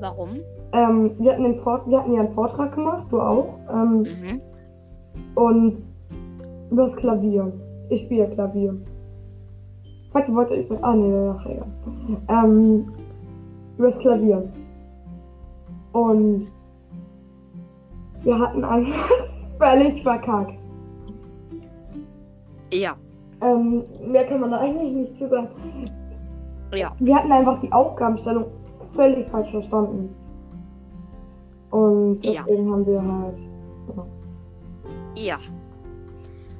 Warum? 0.00 0.28
Ähm, 0.72 1.12
wir, 1.18 1.32
hatten 1.32 1.42
den 1.44 1.56
Vort 1.56 1.88
wir 1.88 1.98
hatten 1.98 2.14
ja 2.14 2.20
einen 2.20 2.32
Vortrag 2.34 2.74
gemacht, 2.74 3.06
du 3.10 3.20
auch. 3.20 3.54
Ähm, 3.72 4.02
Mhm. 4.02 4.40
und 5.34 5.76
über 6.70 6.84
das 6.84 6.96
Klavier. 6.96 7.52
Ich 7.88 8.02
spiele 8.02 8.28
Klavier. 8.28 8.76
Falls 10.12 10.28
ihr 10.28 10.34
wollt, 10.34 10.50
ich. 10.52 10.70
Ah, 10.82 10.94
nee, 10.94 11.28
ach, 11.28 11.46
egal. 11.46 11.66
Ähm, 12.28 12.92
über 13.80 13.88
das 13.88 13.98
Klavier. 13.98 14.46
Und 15.92 16.48
wir 18.22 18.38
hatten 18.38 18.62
einfach 18.62 19.08
völlig 19.58 20.02
verkackt. 20.02 20.60
Ja. 22.70 22.94
Ähm, 23.40 23.84
mehr 24.06 24.26
kann 24.26 24.40
man 24.40 24.50
da 24.50 24.58
eigentlich 24.58 24.92
nicht 24.92 25.16
zu 25.16 25.28
sagen. 25.28 25.48
Ja. 26.74 26.92
Wir 26.98 27.16
hatten 27.16 27.32
einfach 27.32 27.58
die 27.62 27.72
Aufgabenstellung 27.72 28.44
völlig 28.94 29.26
falsch 29.28 29.50
verstanden. 29.50 30.14
Und 31.70 32.22
Ja. 32.22 32.32
deswegen 32.44 32.70
haben 32.70 32.86
wir 32.86 33.02
halt. 33.02 33.38
Ja. 35.16 35.38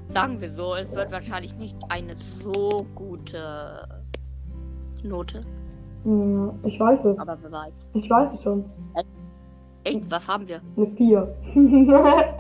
Sagen 0.09 0.41
wir 0.41 0.51
so, 0.51 0.75
es 0.75 0.91
wird 0.95 1.13
wahrscheinlich 1.13 1.55
nicht 1.59 1.77
eine 1.91 2.15
so 2.17 2.71
gute 2.95 3.87
Note. 5.05 5.45
Ja, 6.05 6.55
ich 6.65 6.81
weiß 6.81 7.05
es. 7.07 7.19
Aber 7.19 7.37
wer 7.43 7.53
weiß. 7.53 7.73
Ich 7.95 8.09
weiß 8.09 8.35
es 8.35 8.43
schon. 8.43 8.65
Echt, 9.85 10.11
was 10.11 10.29
haben 10.29 10.47
wir? 10.47 10.61
Eine 10.77 10.87
4. 10.87 11.35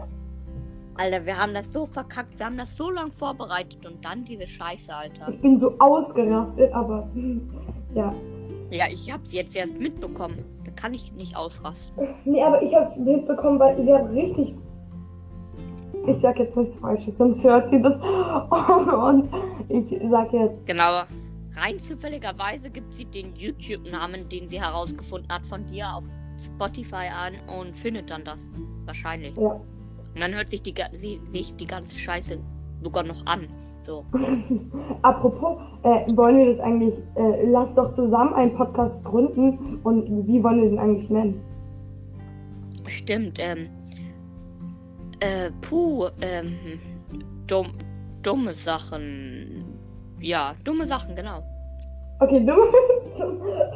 Alter, 0.97 1.25
wir 1.25 1.38
haben 1.38 1.55
das 1.55 1.73
so 1.73 1.87
verkackt. 1.87 2.38
Wir 2.38 2.47
haben 2.47 2.59
das 2.59 2.76
so 2.76 2.90
lang 2.90 3.11
vorbereitet 3.11 3.87
und 3.87 4.05
dann 4.05 4.25
diese 4.25 4.47
Scheiße, 4.47 4.95
Alter. 4.95 5.31
ich 5.31 5.40
bin 5.40 5.59
so 5.59 5.75
ausgerastet, 5.79 6.73
aber 6.75 7.09
ja. 7.95 8.12
Ja, 8.71 8.85
ich 8.90 9.12
hab's 9.12 9.33
jetzt 9.33 9.57
erst 9.57 9.79
mitbekommen. 9.79 10.45
Da 10.64 10.71
kann 10.73 10.93
ich 10.95 11.12
nicht 11.14 11.37
ausrasten. 11.37 12.09
Nee, 12.25 12.43
aber 12.43 12.62
ich 12.62 12.75
hab's 12.75 12.99
mitbekommen, 12.99 13.59
weil 13.59 13.83
sie 13.83 13.93
hat 13.93 14.11
richtig. 14.11 14.55
Ich 16.07 16.19
sag 16.19 16.38
jetzt 16.38 16.57
nichts 16.57 16.76
Falsches, 16.79 17.17
sonst 17.17 17.43
hört 17.45 17.69
sie 17.71 17.81
das. 17.81 17.97
Und 17.97 19.29
ich 19.69 19.99
sag 20.09 20.33
jetzt. 20.33 20.67
Genau. 20.67 21.02
Rein 21.57 21.78
zufälligerweise 21.78 22.71
gibt 22.71 22.95
sie 22.95 23.04
den 23.04 23.35
YouTube-Namen, 23.35 24.28
den 24.28 24.49
sie 24.49 24.61
herausgefunden 24.61 25.30
hat, 25.33 25.45
von 25.45 25.66
dir 25.66 25.92
auf 25.92 26.04
Spotify 26.45 27.09
an 27.09 27.35
und 27.49 27.76
findet 27.76 28.11
dann 28.11 28.25
das. 28.25 28.38
Wahrscheinlich. 28.85 29.37
Ja. 29.37 29.61
Und 30.14 30.21
dann 30.21 30.35
hört 30.35 30.50
sich 30.50 30.62
die, 30.62 30.75
sie, 30.92 31.21
sich 31.33 31.54
die 31.57 31.64
ganze 31.64 31.97
Scheiße 31.97 32.38
sogar 32.83 33.04
noch 33.04 33.25
an. 33.26 33.47
So. 33.85 34.04
Apropos, 35.02 35.59
äh, 35.83 36.07
wollen 36.16 36.38
wir 36.38 36.54
das 36.54 36.61
eigentlich. 36.61 36.95
Äh, 37.16 37.47
lass 37.47 37.75
doch 37.75 37.90
zusammen 37.92 38.35
einen 38.35 38.54
Podcast 38.54 39.04
gründen. 39.04 39.80
Und 39.83 40.26
wie 40.26 40.42
wollen 40.42 40.62
wir 40.62 40.71
den 40.71 40.78
eigentlich 40.78 41.11
nennen? 41.11 41.40
Stimmt, 42.87 43.38
ähm. 43.38 43.69
Äh, 45.21 45.50
puh, 45.61 46.09
ähm. 46.21 46.54
Dumm, 47.47 47.73
dumme 48.23 48.54
Sachen. 48.54 49.70
Ja, 50.21 50.55
dumme 50.65 50.87
Sachen, 50.87 51.15
genau. 51.15 51.43
Okay, 52.21 52.41
dumme, 52.45 52.67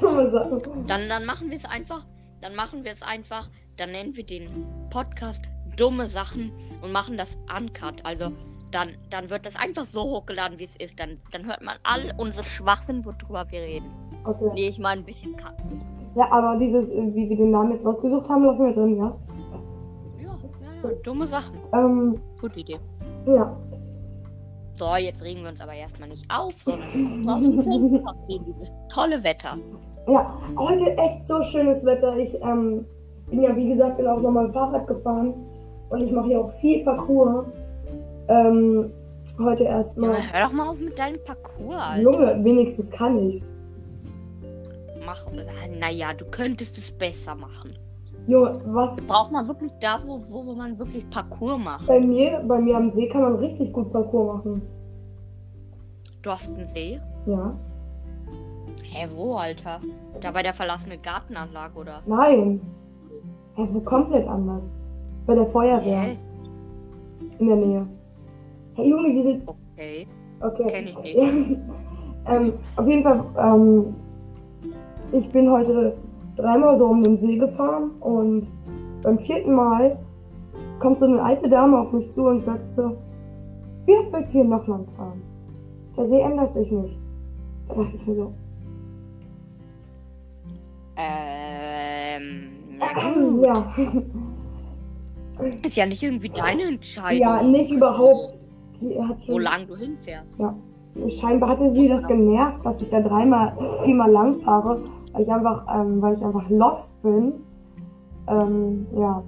dumme 0.01 0.29
Sachen. 0.29 0.87
Dann, 0.87 1.09
dann 1.09 1.25
machen 1.25 1.51
wir 1.51 1.57
es 1.57 1.65
einfach. 1.65 2.05
Dann 2.41 2.55
machen 2.55 2.85
wir 2.85 2.93
es 2.93 3.03
einfach. 3.03 3.49
Dann 3.77 3.93
nennen 3.93 4.15
wir 4.17 4.25
den 4.25 4.67
Podcast 4.91 5.43
Dumme 5.77 6.07
Sachen 6.07 6.53
und 6.83 6.93
machen 6.93 7.17
das 7.17 7.37
uncut. 7.57 8.05
Also 8.05 8.31
dann, 8.71 8.91
dann 9.11 9.31
wird 9.31 9.47
das 9.47 9.57
einfach 9.57 9.85
so 9.85 10.03
hochgeladen, 10.03 10.59
wie 10.59 10.65
es 10.65 10.77
ist. 10.77 11.01
Dann, 11.01 11.19
dann 11.33 11.47
hört 11.47 11.63
man 11.63 11.77
all 11.83 12.13
unsere 12.17 12.45
Schwachsinn, 12.45 13.05
worüber 13.05 13.47
wir 13.51 13.61
reden. 13.61 13.87
Okay. 14.25 14.51
Nee, 14.55 14.69
ich 14.69 14.79
meine 14.79 15.01
ein 15.01 15.05
bisschen 15.05 15.37
kacken. 15.37 15.81
Ja, 16.15 16.31
aber 16.31 16.59
dieses, 16.59 16.91
äh, 16.91 17.15
wie 17.15 17.29
wir 17.29 17.37
den 17.37 17.51
Namen 17.51 17.73
jetzt 17.73 17.85
rausgesucht 17.85 18.29
haben, 18.29 18.45
lassen 18.45 18.67
wir 18.67 18.73
drin, 18.73 18.97
ja? 18.97 19.17
Ja, 20.21 20.39
ja, 20.83 20.91
ja. 20.91 20.95
Dumme 21.03 21.27
Sachen. 21.27 21.59
Ähm, 21.73 22.21
Gute 22.41 22.61
Idee. 22.61 22.79
ja. 23.27 23.57
So, 24.77 24.97
jetzt 24.97 25.23
regen 25.23 25.43
wir 25.43 25.51
uns 25.51 25.61
aber 25.61 25.75
erstmal 25.75 26.09
nicht 26.09 26.25
auf, 26.29 26.55
sondern 26.61 26.93
wir 26.93 27.25
draußen 27.25 27.63
filmen 27.63 28.01
und 28.01 28.27
sehen 28.27 28.45
dieses 28.45 28.73
tolle 28.89 29.23
Wetter. 29.23 29.57
Ja, 30.09 30.37
heute 30.59 30.97
echt 30.97 31.27
so 31.27 31.43
schönes 31.43 31.85
Wetter. 31.85 32.17
Ich 32.17 32.35
ähm, 32.43 32.85
bin 33.31 33.43
ja, 33.43 33.57
wie 33.57 33.69
gesagt, 33.69 33.97
bin 33.97 34.07
auch 34.07 34.21
nochmal 34.21 34.51
Fahrrad 34.51 34.87
gefahren. 34.87 35.33
Und 35.91 36.03
ich 36.03 36.11
mache 36.11 36.27
hier 36.27 36.41
auch 36.41 36.53
viel 36.61 36.83
Parcours. 36.85 37.47
Ähm, 38.29 38.91
heute 39.39 39.65
erstmal. 39.65 40.17
hör 40.33 40.47
doch 40.47 40.53
mal 40.53 40.69
auf 40.71 40.79
mit 40.79 40.99
deinem 40.99 41.23
Parcours, 41.25 41.77
Alter. 41.77 42.03
Junge, 42.03 42.45
wenigstens 42.45 42.91
kann 42.91 43.19
ich's. 43.19 43.51
Mach, 45.07 45.27
naja, 45.79 46.15
du 46.15 46.25
könntest 46.25 46.79
es 46.79 46.91
besser 46.91 47.35
machen. 47.35 47.79
Junge, 48.27 48.61
was 48.67 48.97
Braucht 49.07 49.33
man 49.33 49.47
wirklich 49.47 49.73
da, 49.81 50.01
wo, 50.07 50.23
wo 50.29 50.55
man 50.55 50.79
wirklich 50.79 51.09
Parcours 51.11 51.59
macht? 51.59 51.87
bei 51.87 52.01
mir, 52.01 52.43
bei 52.49 52.61
mir 52.61 52.77
am 52.77 52.89
See 52.89 53.09
kann 53.09 53.23
man 53.23 53.35
richtig 53.37 53.73
gut 53.73 53.93
Parcours 53.93 54.39
machen. 54.39 54.63
Du 56.23 56.31
hast 56.31 56.49
einen 56.49 56.67
See? 56.69 57.01
Ja. 57.27 57.55
Hä, 58.83 59.09
wo, 59.15 59.35
Alter? 59.35 59.81
Da 60.21 60.31
bei 60.31 60.43
der 60.43 60.55
verlassenen 60.55 60.99
Gartenanlage, 61.03 61.79
oder? 61.79 62.01
Nein. 62.07 62.61
Hä, 63.57 63.69
wo 63.73 63.81
komplett 63.81 64.27
anders. 64.27 64.63
Bei 65.27 65.35
der 65.35 65.47
Feuerwehr 65.47 66.01
Hä? 66.01 66.19
in 67.39 67.47
der 67.47 67.57
Nähe. 67.57 67.87
Hey 68.75 68.89
Junge, 68.89 69.15
wir 69.15 69.23
sind. 69.23 69.49
Okay. 69.49 70.07
Okay. 70.41 70.67
Kenn 70.67 70.87
ich 70.89 70.99
nicht. 70.99 71.17
ähm, 72.27 72.53
auf 72.77 72.87
jeden 72.87 73.03
Fall, 73.03 73.25
ähm, 73.39 73.95
ich 75.13 75.31
bin 75.31 75.51
heute 75.51 75.95
dreimal 76.37 76.77
so 76.77 76.87
um 76.87 77.03
den 77.03 77.17
See 77.19 77.37
gefahren 77.37 77.91
und 78.01 78.51
beim 79.03 79.19
vierten 79.19 79.55
Mal 79.55 79.99
kommt 80.79 80.99
so 80.99 81.07
eine 81.07 81.23
alte 81.23 81.49
Dame 81.49 81.79
auf 81.79 81.93
mich 81.93 82.11
zu 82.11 82.27
und 82.27 82.45
sagt 82.45 82.71
so, 82.71 82.97
wie 83.87 83.93
oft 83.93 84.13
willst 84.13 84.35
du 84.35 84.39
hier 84.39 84.45
noch 84.45 84.67
lang 84.67 84.87
fahren? 84.97 85.23
Der 85.97 86.07
See 86.07 86.21
ändert 86.21 86.53
sich 86.55 86.71
nicht. 86.71 86.99
Da 87.69 87.75
dachte 87.75 87.97
ich 87.97 88.07
mir 88.07 88.15
so, 88.15 88.33
Ähm. 90.97 92.51
Na 92.79 92.87
gut. 93.15 93.45
ja. 93.45 93.75
Ist 95.63 95.77
ja 95.77 95.85
nicht 95.85 96.03
irgendwie 96.03 96.29
deine 96.29 96.63
Entscheidung, 96.63 97.21
ja, 97.21 97.43
nicht 97.43 97.73
überhaupt. 97.73 98.37
Die 98.81 98.97
hat 99.03 99.19
wo 99.19 99.33
schon, 99.33 99.43
lang 99.43 99.67
du 99.67 99.77
hinfährst. 99.77 100.29
scheinbar 101.09 101.49
hatte 101.51 101.73
sie 101.73 101.89
das 101.89 102.07
genervt, 102.07 102.65
dass 102.65 102.81
ich 102.81 102.89
da 102.89 103.01
dreimal, 103.01 103.53
viermal 103.85 104.13
lang 104.13 104.41
fahre, 104.43 104.81
weil 105.15 105.23
ich 105.23 105.33
einfach, 105.33 105.65
ähm, 105.73 106.03
weil 106.03 106.15
ich 106.15 106.25
einfach 106.25 106.51
lost 106.51 107.03
bin. 107.03 107.35
Ähm, 108.27 108.87
ja. 108.95 109.23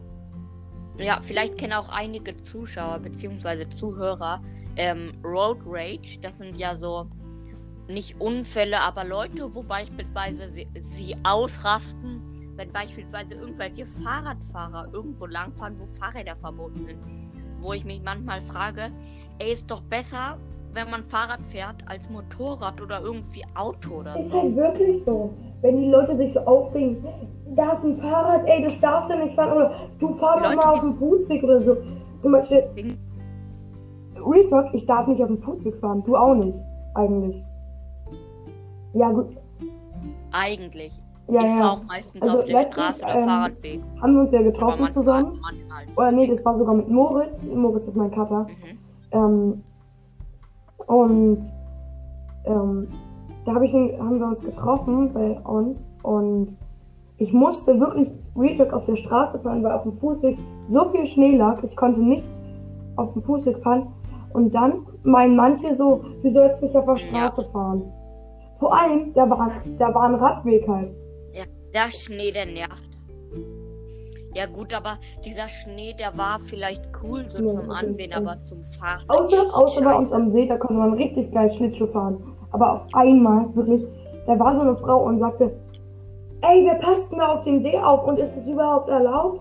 Ja, 0.99 1.21
vielleicht 1.23 1.59
kennen 1.59 1.75
auch 1.75 1.91
einige 1.91 2.37
Zuschauer 2.43 2.99
bzw. 2.99 3.69
Zuhörer 3.71 4.41
ähm, 4.77 5.13
Road 5.23 5.59
Rage. 5.65 6.19
Das 6.21 6.39
sind 6.39 6.59
ja 6.59 6.75
so 6.75 7.07
nicht 7.89 8.21
Unfälle, 8.21 8.81
aber 8.81 9.05
Leute, 9.05 9.55
wo 9.55 9.63
beispielsweise 9.63 10.51
sie, 10.51 10.67
sie 10.83 11.15
ausrasten, 11.23 12.21
wenn 12.57 12.73
beispielsweise 12.73 13.35
irgendwelche 13.35 13.87
Fahrradfahrer 13.87 14.89
irgendwo 14.93 15.27
langfahren, 15.27 15.79
wo 15.79 15.87
Fahrräder 15.87 16.35
verboten 16.35 16.85
sind. 16.85 16.99
Wo 17.61 17.73
ich 17.75 17.85
mich 17.85 18.03
manchmal 18.03 18.41
frage, 18.43 18.91
ey, 19.39 19.53
ist 19.53 19.71
doch 19.71 19.83
besser, 19.83 20.39
wenn 20.77 20.91
man 20.91 21.03
Fahrrad 21.05 21.41
fährt, 21.49 21.77
als 21.87 22.09
Motorrad 22.11 22.81
oder 22.81 23.01
irgendwie 23.01 23.43
Auto 23.55 24.01
oder 24.01 24.19
Ist 24.19 24.31
so. 24.31 24.43
halt 24.43 24.55
wirklich 24.55 25.03
so. 25.05 25.31
Wenn 25.63 25.79
die 25.79 25.89
Leute 25.91 26.17
sich 26.17 26.33
so 26.35 26.41
aufregen, 26.41 27.03
da 27.55 27.73
ist 27.73 27.85
ein 27.85 27.95
Fahrrad, 27.95 28.43
ey, 28.47 28.63
das 28.63 28.79
darfst 28.81 29.11
du 29.11 29.17
nicht 29.17 29.35
fahren. 29.35 29.53
Oder 29.53 29.75
du 29.99 30.09
fahr 30.17 30.41
doch 30.43 30.55
mal 30.55 30.75
auf 30.75 30.81
dem 30.81 30.95
Fußweg 30.95 31.43
oder 31.43 31.61
so. 31.61 31.77
Zum 32.21 32.33
Beispiel, 32.33 32.65
Real 34.17 34.47
Talk, 34.47 34.67
ich 34.75 34.85
darf 34.85 35.07
nicht 35.07 35.23
auf 35.23 35.29
dem 35.29 35.43
Fußweg 35.43 35.77
fahren. 35.77 36.05
Du 36.05 36.15
auch 36.15 36.35
nicht, 36.35 36.59
eigentlich. 36.95 37.43
Ja, 38.93 39.11
gut. 39.11 39.37
Eigentlich. 40.33 40.93
Ja, 41.29 41.41
ich 41.41 41.51
fahre 41.51 41.61
ja. 41.61 41.73
auch 41.73 41.83
meistens 41.85 42.23
Also 42.23 42.39
auf 42.39 42.45
der 42.45 42.71
Straße 42.71 43.01
oder 43.01 43.15
ähm, 43.15 43.25
Fahrradweg. 43.25 43.81
Haben 44.01 44.15
wir 44.15 44.21
uns 44.21 44.33
ja 44.33 44.43
getroffen 44.43 44.91
zusammen. 44.91 45.41
Oder 45.97 46.13
nee, 46.13 46.27
das 46.29 46.45
war 46.45 46.55
sogar 46.55 46.75
mit 46.75 46.89
Moritz. 46.89 47.43
Moritz 47.43 47.87
ist 47.87 47.97
mein 47.97 48.11
Cutter. 48.11 48.47
Mhm. 48.47 48.79
Ähm, 49.13 49.65
und 50.87 51.41
ähm, 52.45 52.89
da 53.45 53.55
hab 53.55 53.63
ich, 53.63 53.73
haben 53.73 54.19
wir 54.19 54.27
uns 54.27 54.43
getroffen 54.43 55.13
bei 55.13 55.39
uns 55.41 55.91
und 56.03 56.57
ich 57.19 57.33
musste 57.33 57.79
wirklich 57.81 58.13
Real 58.37 58.71
auf 58.73 58.87
der 58.87 58.97
Straße 58.97 59.39
fahren, 59.39 59.63
weil 59.63 59.73
auf 59.73 59.85
dem 59.85 59.97
Fußweg 59.99 60.39
so 60.69 60.91
viel 60.91 61.07
Schnee 61.07 61.37
lag, 61.37 61.63
ich 61.63 61.75
konnte 61.77 62.03
nicht 62.03 62.25
auf 62.97 63.13
dem 63.13 63.23
Fußweg 63.23 63.63
fahren. 63.63 63.93
Und 64.33 64.55
dann 64.55 64.87
meinen 65.03 65.37
manche 65.37 65.75
so, 65.75 66.03
du 66.23 66.31
sollst 66.31 66.61
nicht 66.61 66.77
auf 66.77 66.85
der 66.85 66.99
Straße 66.99 67.45
fahren. 67.53 67.91
Vor 68.59 68.75
allem, 68.77 69.15
da 69.15 69.29
war, 69.29 69.51
da 69.79 69.95
war 69.95 70.03
ein 70.03 70.15
Radweg 70.17 70.67
halt. 70.69 70.93
Ja, 71.33 71.45
der 71.73 71.91
Schnee, 71.91 72.33
der 72.33 72.47
nervt. 72.47 72.96
Ja 74.37 74.45
gut, 74.45 74.75
aber 74.75 74.99
dieser 75.25 75.49
Schnee, 75.49 75.95
der 75.99 76.15
war 76.19 76.39
vielleicht 76.41 76.83
cool 77.03 77.25
so 77.27 77.39
Ja, 77.39 77.55
zum 77.55 77.71
Ansehen, 77.71 78.13
aber 78.13 78.37
zum 78.45 78.63
Fahren. 78.67 79.03
Außer, 79.09 79.47
außer 79.51 79.81
bei 79.81 79.95
uns 79.95 80.13
am 80.13 80.31
See, 80.31 80.45
da 80.45 80.59
konnte 80.59 80.75
man 80.75 80.93
richtig 80.93 81.33
geil 81.33 81.49
Schlittschuh 81.49 81.87
fahren. 81.87 82.23
Aber 82.51 82.75
auf 82.75 82.87
einmal, 82.93 83.49
wirklich, 83.57 83.87
da 84.27 84.39
war 84.39 84.55
so 84.55 84.61
eine 84.61 84.77
Frau 84.77 85.05
und 85.05 85.21
sagte, 85.21 85.57
ey, 86.43 86.67
wir 86.67 86.75
passen 86.75 87.17
da 87.17 87.29
auf 87.29 87.45
dem 87.45 87.63
See 87.63 87.79
auf 87.79 88.07
und 88.07 88.19
ist 88.19 88.37
es 88.37 88.47
überhaupt 88.47 88.91
erlaubt? 88.91 89.41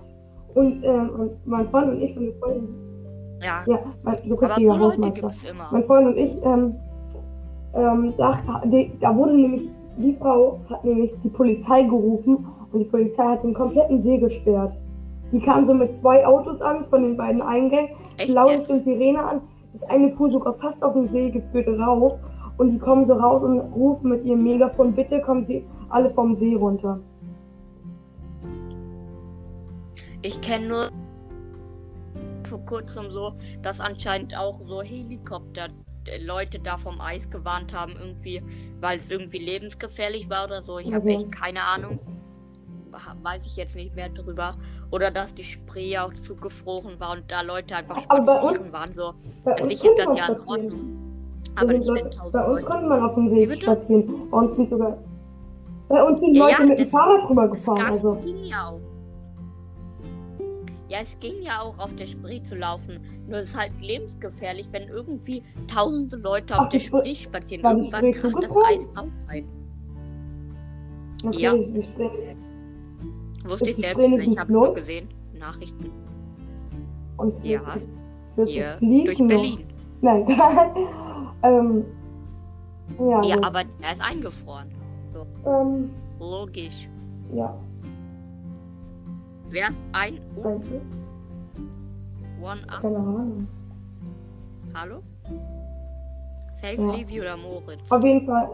Und, 0.54 0.82
ähm, 0.86 1.10
und 1.10 1.46
mein 1.46 1.68
Freund 1.72 1.90
und 1.90 2.02
ich 2.02 2.16
und 2.16 2.24
eine 2.24 2.34
Freundin, 2.40 2.76
Ja, 3.42 3.64
ja, 3.68 3.80
mein, 4.04 4.18
so 4.24 4.36
richtiger 4.36 4.76
so 4.76 4.80
Hausmeister. 4.80 5.32
Mein 5.72 5.84
Freund 5.84 6.08
und 6.08 6.18
ich, 6.18 6.42
ähm, 6.42 6.76
ähm, 7.74 8.14
da, 8.18 8.40
da 9.02 9.16
wurde 9.18 9.34
nämlich, 9.34 9.70
die 9.98 10.14
Frau 10.14 10.62
hat 10.70 10.86
nämlich 10.86 11.14
die 11.22 11.30
Polizei 11.30 11.84
gerufen 11.84 12.48
und 12.72 12.80
die 12.80 12.86
Polizei 12.86 13.26
hat 13.26 13.44
den 13.44 13.54
kompletten 13.54 14.02
See 14.02 14.18
gesperrt. 14.18 14.74
Die 15.32 15.40
kam 15.40 15.66
so 15.66 15.74
mit 15.74 15.96
zwei 15.96 16.26
Autos 16.26 16.62
an, 16.62 16.86
von 16.86 17.04
den 17.04 17.18
beiden 17.18 17.42
Eingängen, 17.42 17.90
Echt 18.18 18.32
Blaulicht 18.32 18.70
und 18.70 18.84
Sirene 18.84 19.24
an. 19.24 19.42
Das 19.74 19.84
eine 19.90 20.12
fuhr 20.12 20.30
sogar 20.30 20.54
fast 20.54 20.84
auf 20.84 20.94
den 20.94 21.08
See 21.08 21.30
geführt 21.32 21.68
rauf 21.80 22.20
und 22.58 22.72
die 22.72 22.80
kommen 22.80 23.04
so 23.06 23.14
raus 23.14 23.44
und 23.44 23.60
rufen 23.60 24.10
mit 24.10 24.24
ihrem 24.24 24.44
Megafon, 24.44 24.94
bitte 24.94 25.20
kommen 25.22 25.44
sie 25.44 25.66
alle 25.90 26.10
vom 26.12 26.34
See 26.36 26.56
runter. 26.56 27.00
Ich 30.22 30.40
kenne 30.42 30.68
nur 30.68 30.90
vor 32.48 32.60
kurzem 32.66 33.12
so, 33.12 33.34
dass 33.62 33.80
anscheinend 33.80 34.38
auch 34.38 34.62
so 34.66 34.82
Helikopter 34.82 35.68
äh, 36.06 36.24
Leute 36.24 36.60
da 36.60 36.78
vom 36.78 37.02
Eis 37.02 37.30
gewarnt 37.30 37.74
haben, 37.74 37.94
irgendwie, 38.00 38.42
weil 38.80 38.98
es 38.98 39.10
irgendwie 39.12 39.40
lebensgefährlich 39.40 40.30
war 40.30 40.46
oder 40.46 40.64
so. 40.64 40.80
Ich 40.80 40.88
habe 40.94 41.00
Okay. 41.00 41.16
echt 41.16 41.32
keine 41.32 41.64
Ahnung. 41.64 42.00
Weiß 43.22 43.46
ich 43.46 43.56
jetzt 43.58 43.76
nicht 43.76 43.96
mehr 43.96 44.10
drüber. 44.10 44.56
Oder 44.92 45.12
dass 45.12 45.34
die 45.34 45.44
Spree 45.44 45.98
auch 45.98 46.14
zugefroren 46.14 47.00
war 47.00 47.14
und 47.14 47.24
da 47.30 47.42
Leute 47.42 47.76
einfach 47.76 48.00
spazieren 48.02 48.58
uns- 48.58 48.72
waren. 48.74 48.94
So, 48.94 49.14
Bei 49.44 49.62
uns 49.64 49.74
ist 49.74 49.82
konnte 49.84 50.06
man 50.06 50.08
das 50.16 50.18
ja 50.18 50.28
in 50.28 50.34
spazieren. 50.36 50.64
Ordnung. 50.66 51.02
Aber 51.58 51.68
sind 51.68 51.80
nicht, 51.80 51.88
Leute, 51.88 52.10
tausend 52.10 52.34
bei 52.34 52.46
uns 52.46 52.66
konnte 52.66 52.86
man 52.88 53.04
auf 53.04 53.14
dem 53.16 53.30
See 53.30 53.56
spazieren. 53.56 54.10
Uns 54.32 54.56
sind 54.56 54.70
sogar. 54.70 54.98
Bei 55.88 56.04
uns 56.04 56.20
sind 56.20 56.36
Ja, 56.36 56.46
Leute 56.48 56.62
ja, 56.62 56.68
mit 56.68 56.80
dem 56.80 56.88
Fahrrad 56.88 57.30
rüber 57.30 57.46
Es 57.46 57.52
gefahren. 57.52 57.78
gang- 57.78 57.92
Also. 57.92 58.16
ging 58.16 58.44
ja 58.46 58.70
auch. 58.70 58.80
Ja, 60.88 61.00
es 61.02 61.18
ging 61.20 61.42
ja 61.42 61.62
auch 61.62 61.80
auf 61.80 61.96
der 61.96 62.06
Spree 62.08 62.42
zu 62.44 62.56
laufen. 62.56 63.00
Nur 63.28 63.40
es 63.40 63.48
ist 63.50 63.58
halt 63.58 63.72
lebensgefährlich, 63.82 64.68
wenn 64.72 64.88
irgendwie 64.88 65.42
tausende 65.68 66.16
Leute 66.18 66.54
Ach, 66.56 66.60
auf 66.66 66.70
der 66.70 66.80
Spree- 66.80 67.16
spazieren. 67.16 67.64
Irgendwann 67.66 68.12
kracht 68.12 68.36
das? 68.44 68.52
Eis 68.68 68.88
auch 68.96 69.08
ein. 69.28 69.48
Okay, 71.26 71.40
Ja. 71.42 71.54
Ich, 73.46 73.52
ich 73.52 73.52
Wusste 73.52 73.64
Ist 73.66 73.70
ich 73.70 73.76
die 73.76 73.82
selbst 73.82 73.94
Spree 74.00 74.08
nicht. 74.10 74.28
Ich 74.32 74.38
habe 74.40 74.52
nur 74.52 74.74
gesehen. 74.74 75.10
Nachrichten. 75.38 75.92
Und 77.18 77.44
Ja. 77.46 77.60
Flüsse, 77.60 77.82
Flüsse 78.36 78.52
Hier. 78.52 78.66
Durch 78.80 78.80
fließen 78.80 79.28
noch. 79.28 79.34
Berlin. 79.36 79.60
Nein, 80.02 80.28
ähm, 81.44 81.86
ja, 83.00 83.24
Ja, 83.24 83.44
aber 83.44 83.64
er 83.82 83.94
ist 83.94 84.02
eingefroren. 84.02 84.68
ähm, 85.46 85.90
Logisch. 86.20 86.90
ja, 87.34 87.56
Wer 89.50 89.70
ist 89.70 89.86
ein 89.94 90.20
U. 90.38 90.62
One 92.44 92.62
Up? 92.68 92.82
Keine 92.82 92.98
Ahnung. 92.98 93.48
Hallo? 94.74 95.00
Safe 96.56 96.76
Ja. 96.82 96.92
Levi 96.94 97.22
oder 97.22 97.38
Moritz? 97.38 97.80
Auf 97.90 98.04
jeden 98.04 98.26
Fall. 98.26 98.50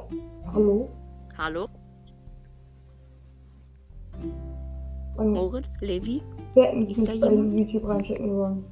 Hallo? 0.54 0.90
Hallo? 1.38 1.68
Und 5.18 5.34
Moritz? 5.34 5.68
Levi? 5.82 6.22
wir 6.54 6.64
hätten 6.64 6.84
es 6.84 6.98
nicht 6.98 7.22
bei? 7.22 7.28
YouTube 7.30 7.88
reinschicken 7.88 8.38
sollen. 8.38 8.66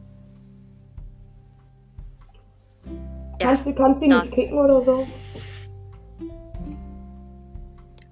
Ja, 3.41 3.51
kannst 3.51 3.67
du, 3.67 3.74
kannst 3.74 4.01
du 4.01 4.05
ihn 4.08 4.17
nicht 4.17 4.31
kicken 4.34 4.58
oder 4.58 4.81
so? 4.81 5.05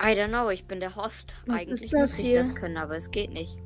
I 0.02 0.10
don't 0.14 0.30
know, 0.30 0.50
ich 0.50 0.66
bin 0.66 0.80
der 0.80 0.96
Host. 0.96 1.34
Was 1.48 1.62
Eigentlich 1.64 1.82
ist 1.84 1.94
das 1.94 2.02
müsste 2.02 2.22
ich 2.22 2.28
hier? 2.28 2.40
das 2.44 2.54
können, 2.56 2.78
aber 2.78 2.96
es 2.98 3.10
geht 3.12 3.34
nicht. 3.34 3.58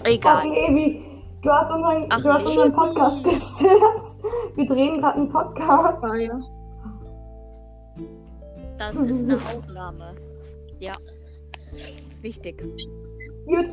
Ach, 0.00 0.06
Egal. 0.06 0.48
Levi, 0.48 1.02
du 1.42 1.50
hast 1.50 1.72
unseren, 1.72 2.06
Ach, 2.08 2.22
du 2.22 2.32
hast 2.32 2.46
unseren. 2.46 2.72
Podcast 2.72 3.24
gestört. 3.24 4.16
Wir 4.54 4.66
drehen 4.66 5.00
gerade 5.00 5.18
einen 5.18 5.28
Podcast. 5.28 6.02
Ah, 6.02 6.14
ja. 6.14 6.40
Das 8.78 8.94
ist 8.94 9.02
eine 9.02 9.36
Aufnahme. 9.36 10.14
Ja. 10.78 10.92
Wichtig. 12.22 12.62
Gut. 13.48 13.72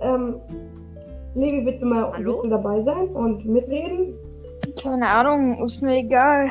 Ähm, 0.00 0.36
Levi, 1.34 1.64
willst 1.66 1.82
du 1.82 1.86
mal 1.86 2.10
Hallo? 2.12 2.32
willst 2.32 2.44
du 2.46 2.48
dabei 2.50 2.80
sein 2.80 3.08
und 3.08 3.44
mitreden? 3.44 4.14
Keine 4.82 5.06
Ahnung, 5.08 5.62
ist 5.64 5.82
mir 5.82 5.98
egal. 5.98 6.48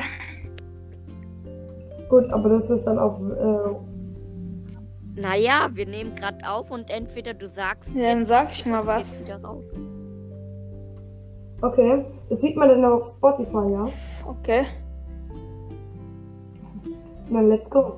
Gut, 2.08 2.30
aber 2.30 2.48
das 2.50 2.70
ist 2.70 2.84
dann 2.84 2.98
auch. 2.98 3.18
Äh, 3.20 3.74
Naja, 5.20 5.68
wir 5.74 5.86
nehmen 5.86 6.14
gerade 6.14 6.38
auf 6.48 6.70
und 6.70 6.90
entweder 6.90 7.34
du 7.34 7.48
sagst, 7.48 7.92
Ja, 7.94 8.10
dann 8.14 8.24
sag 8.24 8.50
ich 8.52 8.64
mal 8.66 8.86
was. 8.86 9.24
okay. 11.62 12.04
Das 12.28 12.40
sieht 12.40 12.56
man 12.56 12.68
dann 12.68 12.84
auf 12.84 13.06
Spotify, 13.06 13.72
ja? 13.72 13.88
Okay. 14.28 14.64
Dann 17.30 17.48
let's 17.48 17.68
go. 17.70 17.94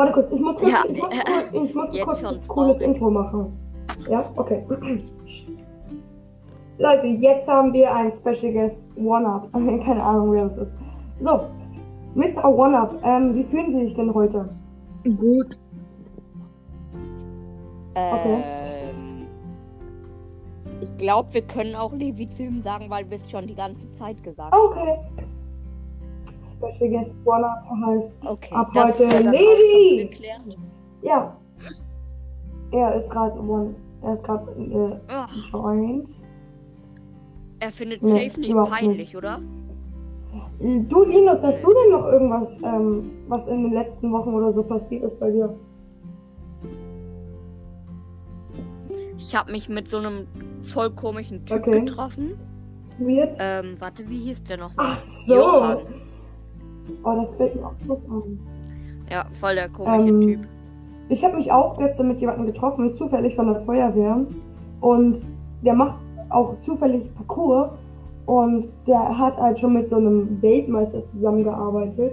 Warte 0.00 0.12
kurz, 0.14 0.30
ich 0.30 0.40
muss 0.40 0.58
kurz, 0.58 0.72
Ja, 0.72 0.82
ich 0.90 1.02
muss, 1.02 1.12
äh, 1.12 1.18
kurz, 1.20 1.92
ich 1.92 2.06
muss 2.06 2.22
kurz 2.22 2.24
ein 2.24 2.48
cooles 2.48 2.78
traurig. 2.78 2.80
Intro 2.80 3.10
machen. 3.10 3.52
Ja, 4.08 4.24
okay. 4.34 4.64
Leute, 6.78 7.06
jetzt 7.06 7.46
haben 7.46 7.74
wir 7.74 7.94
einen 7.94 8.10
Special 8.16 8.50
Guest 8.50 8.78
One-Up. 8.96 9.52
Keine 9.52 10.02
Ahnung, 10.02 10.32
wer 10.32 10.44
das 10.44 10.56
ist. 10.56 10.72
So, 11.20 11.40
Mr. 12.14 12.48
One-Up, 12.48 12.94
ähm, 13.02 13.34
wie 13.34 13.44
fühlen 13.44 13.72
Sie 13.72 13.80
sich 13.80 13.94
denn 13.94 14.14
heute? 14.14 14.48
Gut. 15.04 15.60
Okay. 17.90 18.42
Ähm, 18.42 19.26
ich 20.80 20.96
glaube, 20.96 21.34
wir 21.34 21.42
können 21.42 21.74
auch 21.74 21.92
Levi 21.92 22.24
zu 22.24 22.44
ihm 22.44 22.62
sagen, 22.62 22.88
weil 22.88 23.10
wir 23.10 23.18
es 23.18 23.30
schon 23.30 23.46
die 23.46 23.54
ganze 23.54 23.86
Zeit 23.98 24.22
gesagt 24.22 24.54
haben. 24.54 24.66
Okay. 24.66 24.98
Special 26.60 26.90
Guest 26.90 27.12
One-Up 27.24 27.64
heißt, 27.86 28.10
Okay. 28.26 28.54
ab 28.54 28.70
heute 28.74 29.04
ist 29.04 30.22
ja. 31.02 31.36
Er 32.72 32.94
ist 32.94 33.10
gerade 33.10 33.40
One, 33.40 33.74
er 34.02 34.12
ist 34.12 34.22
gerade 34.22 34.52
äh, 34.60 34.98
joined. 35.50 36.08
er 37.60 37.70
findet 37.72 38.02
Nee, 38.02 38.28
safe 38.28 38.40
nicht 38.40 38.54
peinlich, 38.54 39.16
oder? 39.16 39.40
Du, 40.60 41.04
Linus, 41.04 41.42
hast 41.42 41.60
du 41.62 41.68
denn 41.72 41.92
noch 41.92 42.06
irgendwas, 42.06 42.56
ähm, 42.62 43.10
was 43.28 43.46
in 43.48 43.64
den 43.64 43.72
letzten 43.72 44.12
Wochen 44.12 44.34
oder 44.34 44.52
so 44.52 44.62
passiert 44.62 45.02
ist 45.02 45.18
bei 45.18 45.30
dir? 45.30 45.52
Ich 49.16 49.34
habe 49.34 49.50
mich 49.52 49.68
mit 49.68 49.88
so 49.88 49.96
einem 49.98 50.26
voll 50.62 50.90
komischen 50.90 51.44
Typ 51.46 51.62
Okay. 51.66 51.80
getroffen. 51.84 52.38
Weird? 52.98 53.34
Ähm, 53.38 53.76
warte, 53.78 54.08
wie 54.08 54.18
hieß 54.20 54.44
der 54.44 54.58
noch? 54.58 54.72
Ach 54.76 54.98
so. 55.00 55.34
Johann. 55.34 55.78
Oh, 57.04 57.14
das 57.14 57.34
fällt 57.36 57.54
mir 57.56 57.66
auch 57.66 57.72
was 57.86 57.98
an. 58.10 58.38
Ja, 59.10 59.24
voll 59.40 59.54
der 59.54 59.68
komische 59.68 60.08
Ähm, 60.08 60.20
Typ. 60.20 60.40
Ich 61.08 61.24
habe 61.24 61.36
mich 61.36 61.50
auch 61.50 61.76
gestern 61.78 62.08
mit 62.08 62.20
jemandem 62.20 62.46
getroffen, 62.46 62.94
zufällig 62.94 63.34
von 63.34 63.46
der 63.46 63.60
Feuerwehr. 63.62 64.20
Und 64.80 65.22
der 65.62 65.74
macht 65.74 65.98
auch 66.28 66.56
zufällig 66.58 67.12
Parcours. 67.14 67.70
Und 68.26 68.68
der 68.86 69.18
hat 69.18 69.40
halt 69.40 69.58
schon 69.58 69.72
mit 69.72 69.88
so 69.88 69.96
einem 69.96 70.40
Weltmeister 70.40 71.04
zusammengearbeitet. 71.06 72.12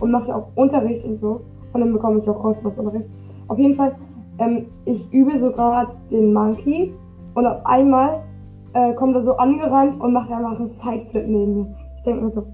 Und 0.00 0.10
macht 0.10 0.30
auch 0.30 0.48
Unterricht 0.54 1.04
und 1.04 1.16
so. 1.16 1.40
Von 1.72 1.82
dem 1.82 1.92
bekomme 1.92 2.20
ich 2.20 2.28
auch 2.28 2.38
kostenlos 2.40 2.78
Unterricht. 2.78 3.04
Auf 3.48 3.58
jeden 3.58 3.74
Fall, 3.74 3.94
ähm, 4.38 4.66
ich 4.86 5.12
übe 5.12 5.36
so 5.38 5.50
gerade 5.50 5.90
den 6.10 6.32
Monkey. 6.32 6.94
Und 7.34 7.46
auf 7.46 7.64
einmal 7.66 8.22
äh, 8.72 8.94
kommt 8.94 9.14
er 9.14 9.22
so 9.22 9.36
angerannt 9.36 10.00
und 10.00 10.12
macht 10.14 10.30
einfach 10.30 10.58
einen 10.58 10.68
Sideflip 10.68 11.26
neben 11.26 11.54
mir. 11.54 11.74
Ich 11.98 12.02
denke 12.04 12.24
mir 12.24 12.30
so, 12.30 12.46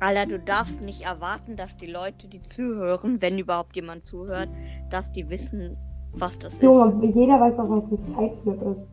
Alter, 0.00 0.26
du 0.26 0.38
darfst 0.38 0.80
nicht 0.80 1.02
erwarten, 1.02 1.56
dass 1.56 1.76
die 1.76 1.86
Leute, 1.86 2.26
die 2.26 2.40
zuhören, 2.40 3.20
wenn 3.20 3.38
überhaupt 3.38 3.76
jemand 3.76 4.06
zuhört, 4.06 4.48
dass 4.88 5.12
die 5.12 5.28
wissen, 5.28 5.76
was 6.12 6.38
das 6.38 6.54
ist. 6.54 6.62
Junge, 6.62 7.06
jeder 7.14 7.38
weiß 7.38 7.58
doch, 7.58 7.68
was 7.68 7.84
ein 7.84 7.96
Sideflip 7.98 8.62
ist. 8.62 8.88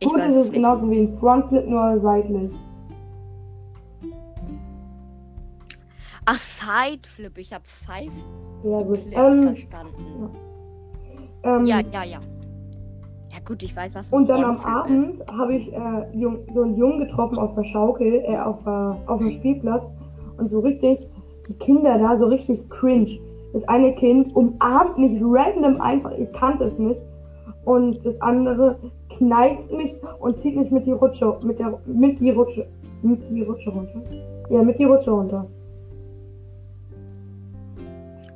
ich 0.00 0.08
Gut 0.08 0.18
ist 0.20 0.34
es 0.36 0.50
genauso 0.52 0.90
wie 0.90 1.00
ein 1.00 1.18
Frontflip, 1.18 1.66
nur 1.68 1.98
seitlich. 2.00 2.50
Ach, 6.24 6.38
Sideflip. 6.38 7.38
Ich 7.38 7.52
habe 7.52 7.64
Five 7.66 8.10
Ja, 8.64 8.82
gut. 8.82 9.02
Flip 9.02 9.16
Ähm, 9.16 9.42
verstanden. 9.42 10.30
ähm, 11.44 11.66
Ja, 11.66 11.80
ja, 11.80 12.02
ja. 12.02 12.20
Ja 13.36 13.42
gut, 13.44 13.62
ich 13.62 13.76
weiß, 13.76 13.94
was 13.94 14.08
und 14.08 14.30
dann 14.30 14.42
am. 14.42 14.58
Abend 14.60 15.22
habe 15.30 15.56
ich 15.56 15.70
äh, 15.70 15.78
jung, 16.14 16.38
so 16.54 16.62
einen 16.62 16.74
Jungen 16.74 17.00
getroffen 17.00 17.36
auf 17.36 17.54
der 17.54 17.64
Schaukel, 17.64 18.22
äh, 18.24 18.38
auf, 18.38 18.64
äh, 18.64 19.10
auf 19.10 19.18
dem 19.18 19.30
Spielplatz. 19.30 19.84
Und 20.38 20.48
so 20.48 20.60
richtig, 20.60 21.06
die 21.46 21.52
Kinder 21.54 21.98
da, 21.98 22.16
so 22.16 22.26
richtig 22.26 22.66
cringe. 22.70 23.18
Das 23.52 23.68
eine 23.68 23.94
Kind 23.94 24.34
umarmt 24.34 24.96
mich 24.96 25.20
random 25.22 25.82
einfach, 25.82 26.12
ich 26.12 26.32
kannte 26.32 26.64
es 26.64 26.78
nicht. 26.78 27.02
Und 27.66 28.02
das 28.06 28.18
andere 28.22 28.78
kneift 29.10 29.70
mich 29.70 29.94
und 30.18 30.40
zieht 30.40 30.56
mich 30.56 30.70
mit 30.70 30.86
die 30.86 30.92
Rutsche, 30.92 31.38
mit 31.42 31.58
der, 31.58 31.78
mit 31.84 32.18
die 32.18 32.30
Rutsche, 32.30 32.66
mit 33.02 33.28
die 33.28 33.42
Rutsche 33.42 33.68
runter. 33.68 34.00
Ja, 34.48 34.62
mit 34.62 34.78
die 34.78 34.84
Rutsche 34.84 35.10
runter. 35.10 35.46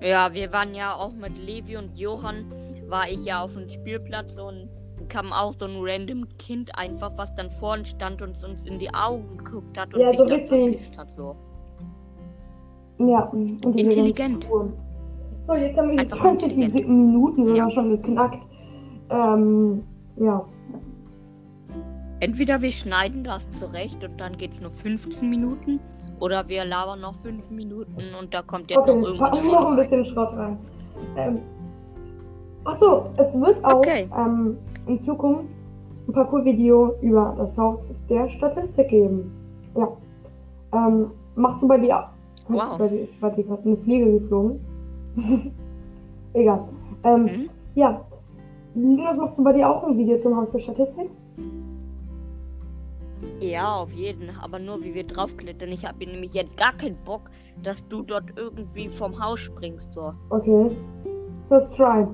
Ja, 0.03 0.35
wir 0.35 0.53
waren 0.53 0.75
ja 0.75 0.95
auch 0.95 1.13
mit 1.15 1.39
Levi 1.39 1.79
und 1.79 1.97
Johann, 1.97 2.45
war 2.89 3.09
ich 3.09 3.25
ja 3.25 3.43
auf 3.43 3.55
dem 3.55 3.69
Spielplatz 3.71 4.37
und 4.37 4.69
kam 5.11 5.33
auch 5.33 5.53
so 5.59 5.67
ein 5.67 5.77
random 5.81 6.27
Kind 6.39 6.71
einfach, 6.79 7.13
was 7.17 7.35
dann 7.35 7.51
vor 7.51 7.75
uns 7.75 7.91
stand 7.91 8.23
und 8.23 8.43
uns 8.43 8.65
in 8.65 8.79
die 8.79 8.93
Augen 8.95 9.37
geguckt 9.37 9.79
hat 9.79 9.93
und 9.93 10.01
Ja, 10.01 10.09
sich 10.11 10.19
so 10.19 10.25
richtig. 10.25 10.91
hat. 10.97 11.11
So. 11.17 11.37
Ja, 12.99 13.31
Intelligent. 13.33 14.47
So, 15.47 15.55
jetzt 15.55 15.77
haben 15.79 15.89
wir 15.91 15.97
die 15.97 16.01
Einfach 16.03 16.19
20 16.19 16.53
intelligent. 16.57 16.89
Minuten 16.89 17.45
sogar 17.45 17.57
Ja. 17.57 17.71
schon 17.71 17.91
geknackt. 17.91 18.47
Ähm, 19.11 19.83
ja. 20.17 20.45
Entweder 22.21 22.61
wir 22.61 22.71
schneiden 22.71 23.25
das 23.25 23.51
zurecht 23.53 24.05
und 24.05 24.21
dann 24.21 24.37
geht's 24.37 24.61
nur 24.61 24.71
15 24.71 25.29
Minuten 25.29 25.81
oder 26.21 26.47
wir 26.49 26.65
labern 26.67 27.01
noch 27.01 27.15
5 27.17 27.51
Minuten 27.51 28.15
und 28.21 28.35
da 28.35 28.43
kommt 28.43 28.71
jetzt 28.71 28.79
Okay, 28.81 28.95
noch 28.95 29.07
irgendwas. 29.07 29.43
noch 29.43 29.71
ein 29.71 29.77
bisschen 29.77 30.05
Schrott 30.05 30.33
rein. 30.35 30.59
Ähm, 31.17 31.39
Achso, 32.65 33.07
es 33.17 33.41
wird 33.41 33.65
auch 33.65 33.77
Okay. 33.79 34.07
ähm, 34.15 34.59
in 34.91 35.01
Zukunft 35.03 35.55
ein 36.09 36.13
Parcours-Video 36.13 36.95
über 37.01 37.35
das 37.37 37.57
Haus 37.57 37.87
der 38.09 38.29
Statistik 38.29 38.89
geben. 38.89 39.31
Ja. 39.77 39.89
Ähm, 40.73 41.11
machst 41.37 41.63
du 41.63 41.69
bei 41.69 41.79
dir. 41.79 42.09
Wow. 42.49 42.79
Bei 42.79 42.89
dir 42.89 43.01
ist 43.01 43.21
bei 43.21 43.31
dir 43.31 43.45
gerade 43.45 43.63
eine 43.65 43.77
Fliege 43.77 44.19
geflogen. 44.19 44.61
Egal. 46.33 46.69
Ähm, 47.05 47.25
Mhm. 47.25 47.51
Ja. 47.75 48.05
Linus, 48.75 49.17
machst 49.17 49.39
du 49.39 49.45
bei 49.45 49.53
dir 49.53 49.69
auch 49.69 49.83
ein 49.85 49.97
Video 49.99 50.19
zum 50.19 50.37
Haus 50.37 50.53
der 50.53 50.59
Statistik? 50.61 51.11
Ja, 53.41 53.77
auf 53.77 53.93
jeden, 53.93 54.31
aber 54.41 54.59
nur 54.59 54.83
wie 54.83 54.95
wir 54.95 55.05
draufklettern. 55.05 55.71
Ich 55.71 55.85
habe 55.87 56.07
nämlich 56.07 56.35
jetzt 56.35 56.57
gar 56.57 56.73
keinen 56.73 56.97
Bock, 57.05 57.31
dass 57.63 57.87
du 57.89 58.03
dort 58.03 58.25
irgendwie 58.37 58.89
vom 58.89 59.23
Haus 59.23 59.41
springst. 59.41 59.93
So. 59.93 60.13
Okay. 60.31 60.71
First 61.49 61.77
try. 61.77 62.07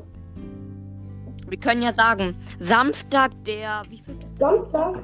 Wir 1.48 1.58
können 1.58 1.82
ja 1.82 1.92
sagen, 1.94 2.34
Samstag, 2.58 3.30
der. 3.44 3.82
Wie 3.88 3.98
viel 3.98 4.14
ist 4.20 4.38
Samstag? 4.38 4.98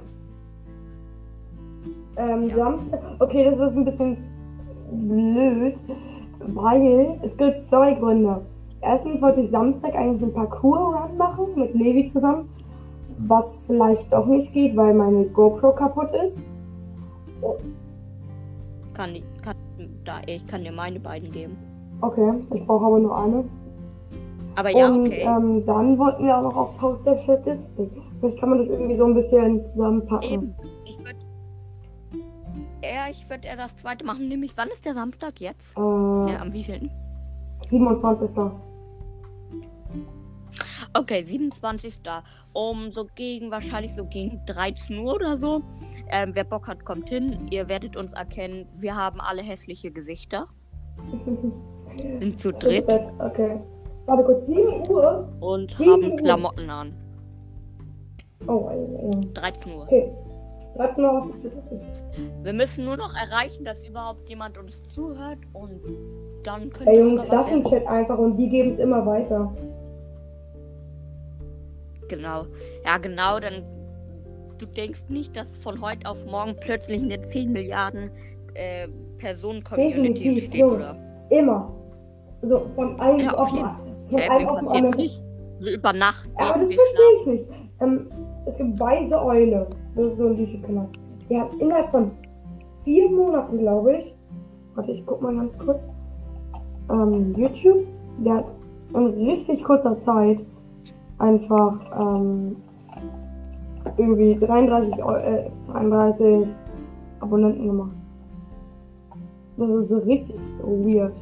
Ähm, 2.17 2.51
Samstag. 2.51 3.01
Okay, 3.21 3.45
das 3.45 3.59
ist 3.71 3.77
ein 3.77 3.85
bisschen 3.85 4.17
blöd, 4.91 5.77
weil 6.49 7.19
es 7.23 7.37
gibt 7.37 7.65
zwei 7.65 7.95
Gründe. 7.95 8.43
Erstens 8.81 9.23
wollte 9.23 9.41
ich 9.41 9.51
Samstag 9.51 9.95
eigentlich 9.95 10.23
einen 10.23 10.35
Parkour-Run 10.35 11.17
machen 11.17 11.47
mit 11.55 11.73
Levi 11.75 12.07
zusammen, 12.07 12.49
was 13.19 13.59
vielleicht 13.67 14.13
doch 14.13 14.27
nicht 14.27 14.53
geht, 14.53 14.77
weil 14.77 14.93
meine 14.95 15.25
GoPro 15.27 15.73
kaputt 15.73 16.11
ist. 16.25 16.45
Kann, 18.95 19.15
ich- 19.15 19.25
kann, 19.43 19.55
da, 20.05 20.21
ich 20.27 20.45
kann 20.49 20.65
dir 20.65 20.73
meine 20.73 20.99
beiden 21.01 21.31
geben. 21.31 21.57
Okay, 22.01 22.33
ich 22.53 22.67
brauche 22.67 22.87
aber 22.87 22.99
nur 22.99 23.17
eine. 23.17 23.45
Aber 24.55 24.71
ja, 24.71 24.89
Und 24.89 25.09
okay. 25.09 25.23
ähm, 25.23 25.65
dann 25.67 25.99
wollten 25.99 26.25
wir 26.25 26.37
auch 26.37 26.43
noch 26.43 26.57
aufs 26.57 26.81
Haus 26.81 27.03
der 27.03 27.19
Statistik. 27.19 27.91
Vielleicht 28.21 28.39
kann 28.39 28.51
man 28.51 28.59
das 28.59 28.69
irgendwie 28.69 28.95
so 28.95 29.05
ein 29.05 29.15
bisschen 29.15 29.65
zusammenpacken. 29.67 30.31
Eben. 30.31 30.55
Ich 30.85 30.99
würde. 30.99 31.19
Ja, 32.83 33.09
ich 33.11 33.29
würde 33.31 33.47
eher 33.49 33.57
das 33.57 33.77
zweite 33.77 34.05
machen. 34.05 34.29
Nämlich, 34.29 34.53
wann 34.57 34.69
ist 34.69 34.85
der 34.85 34.95
Samstag 34.95 35.41
jetzt? 35.41 35.73
Äh, 35.77 35.81
Ja, 35.81 36.41
am 36.41 36.53
wievielten? 36.53 36.91
27. 37.69 38.37
Okay, 40.95 41.25
27. 41.25 41.95
Um 42.53 42.93
so 42.93 43.07
gegen, 43.15 43.51
wahrscheinlich 43.51 43.95
so 43.95 44.05
gegen 44.05 44.45
13 44.45 44.99
Uhr 44.99 45.15
oder 45.15 45.39
so. 45.39 45.63
Ähm, 46.11 46.33
wer 46.35 46.45
Bock 46.45 46.69
hat, 46.69 46.85
kommt 46.85 47.09
hin. 47.09 47.47
Ihr 47.51 47.69
werdet 47.69 47.97
uns 47.97 48.13
erkennen. 48.13 48.67
Wir 48.77 48.95
haben 48.95 49.21
alle 49.21 49.43
hässliche 49.43 49.91
Gesichter. 49.91 50.47
Sind 52.21 52.39
zu 52.39 52.53
dritt 52.53 52.87
Okay. 53.19 53.61
Warte 54.13 54.25
kurz, 54.25 54.47
7 54.47 54.91
Uhr? 54.91 55.27
und 55.41 55.71
Sieben 55.79 55.91
haben 55.91 56.11
Uhr. 56.11 56.17
Klamotten 56.19 56.69
an. 56.69 56.93
Oh, 58.47 58.69
äh, 58.69 59.27
13 59.33 59.73
Uhr. 59.73 59.83
okay. 59.85 60.13
13 60.77 61.05
Uhr 61.05 61.17
auf 61.19 61.31
die 61.33 61.41
Statistik. 61.41 61.81
Wir 62.43 62.53
müssen 62.53 62.85
nur 62.85 62.99
noch 62.99 63.15
erreichen, 63.15 63.65
dass 63.65 63.81
überhaupt 63.87 64.29
jemand 64.29 64.59
uns 64.59 64.83
zuhört 64.83 65.39
und 65.55 65.81
dann 66.45 66.69
können 66.69 66.89
Ey, 66.89 66.97
wir 66.99 67.05
Junge, 67.05 67.21
was 67.21 67.31
werden. 67.31 67.63
Klassenchat 67.63 67.87
einfach 67.87 68.19
und 68.19 68.37
die 68.37 68.51
geben 68.51 68.73
es 68.73 68.79
immer 68.79 69.07
weiter. 69.07 69.51
Genau. 72.09 72.45
Ja, 72.85 72.99
genau, 72.99 73.41
dann 73.41 73.63
du 74.59 74.67
denkst 74.67 75.05
nicht, 75.09 75.35
dass 75.37 75.47
von 75.63 75.81
heute 75.81 76.07
auf 76.07 76.23
morgen 76.27 76.55
plötzlich 76.61 77.03
eine 77.03 77.19
10 77.23 77.51
Milliarden 77.51 78.11
äh, 78.53 78.89
Personen-Community 79.17 80.59
Junge. 80.59 80.75
oder? 80.75 80.97
Immer. 81.31 81.73
So, 82.43 82.67
von 82.75 83.01
einem 83.01 83.21
Ja, 83.21 83.33
auf 83.35 83.49
jeden 83.55 83.92
Auf 84.15 84.21
den 84.39 84.47
passiert 84.47 84.97
nicht. 84.97 85.23
Über 85.61 85.93
Nacht. 85.93 86.29
Ja, 86.39 86.51
aber 86.51 86.61
das 86.61 86.73
verstehe 86.75 87.13
ich 87.21 87.27
nicht. 87.27 87.47
Ähm, 87.81 88.07
es 88.47 88.57
gibt 88.57 88.81
Weise 88.81 89.23
Eule. 89.23 89.67
Das 89.95 90.07
ist 90.07 90.17
so 90.17 90.27
ein 90.27 90.37
YouTube-Kanal. 90.37 90.89
Der 91.31 91.41
hat 91.43 91.55
innerhalb 91.61 91.91
von 91.91 92.11
vier 92.85 93.09
Monaten, 93.09 93.59
glaube 93.59 93.97
ich. 93.99 94.15
Warte, 94.75 94.91
ich 94.93 95.07
guck 95.07 95.23
mal 95.23 95.35
ganz 95.37 95.57
kurz. 95.59 95.87
Ähm, 96.91 97.35
YouTube. 97.37 97.87
Der 98.19 98.37
hat 98.39 98.45
in 98.95 99.07
richtig 99.29 99.63
kurzer 99.63 99.97
Zeit 99.97 100.41
einfach 101.19 101.79
ähm, 102.01 102.57
irgendwie 103.97 104.35
33, 104.37 105.03
Eu- 105.05 105.15
äh, 105.17 105.51
33 105.71 106.49
Abonnenten 107.21 107.67
gemacht. 107.67 107.93
Das 109.59 109.69
ist 109.71 109.89
so 109.91 109.99
richtig 109.99 110.37
weird. 110.65 111.13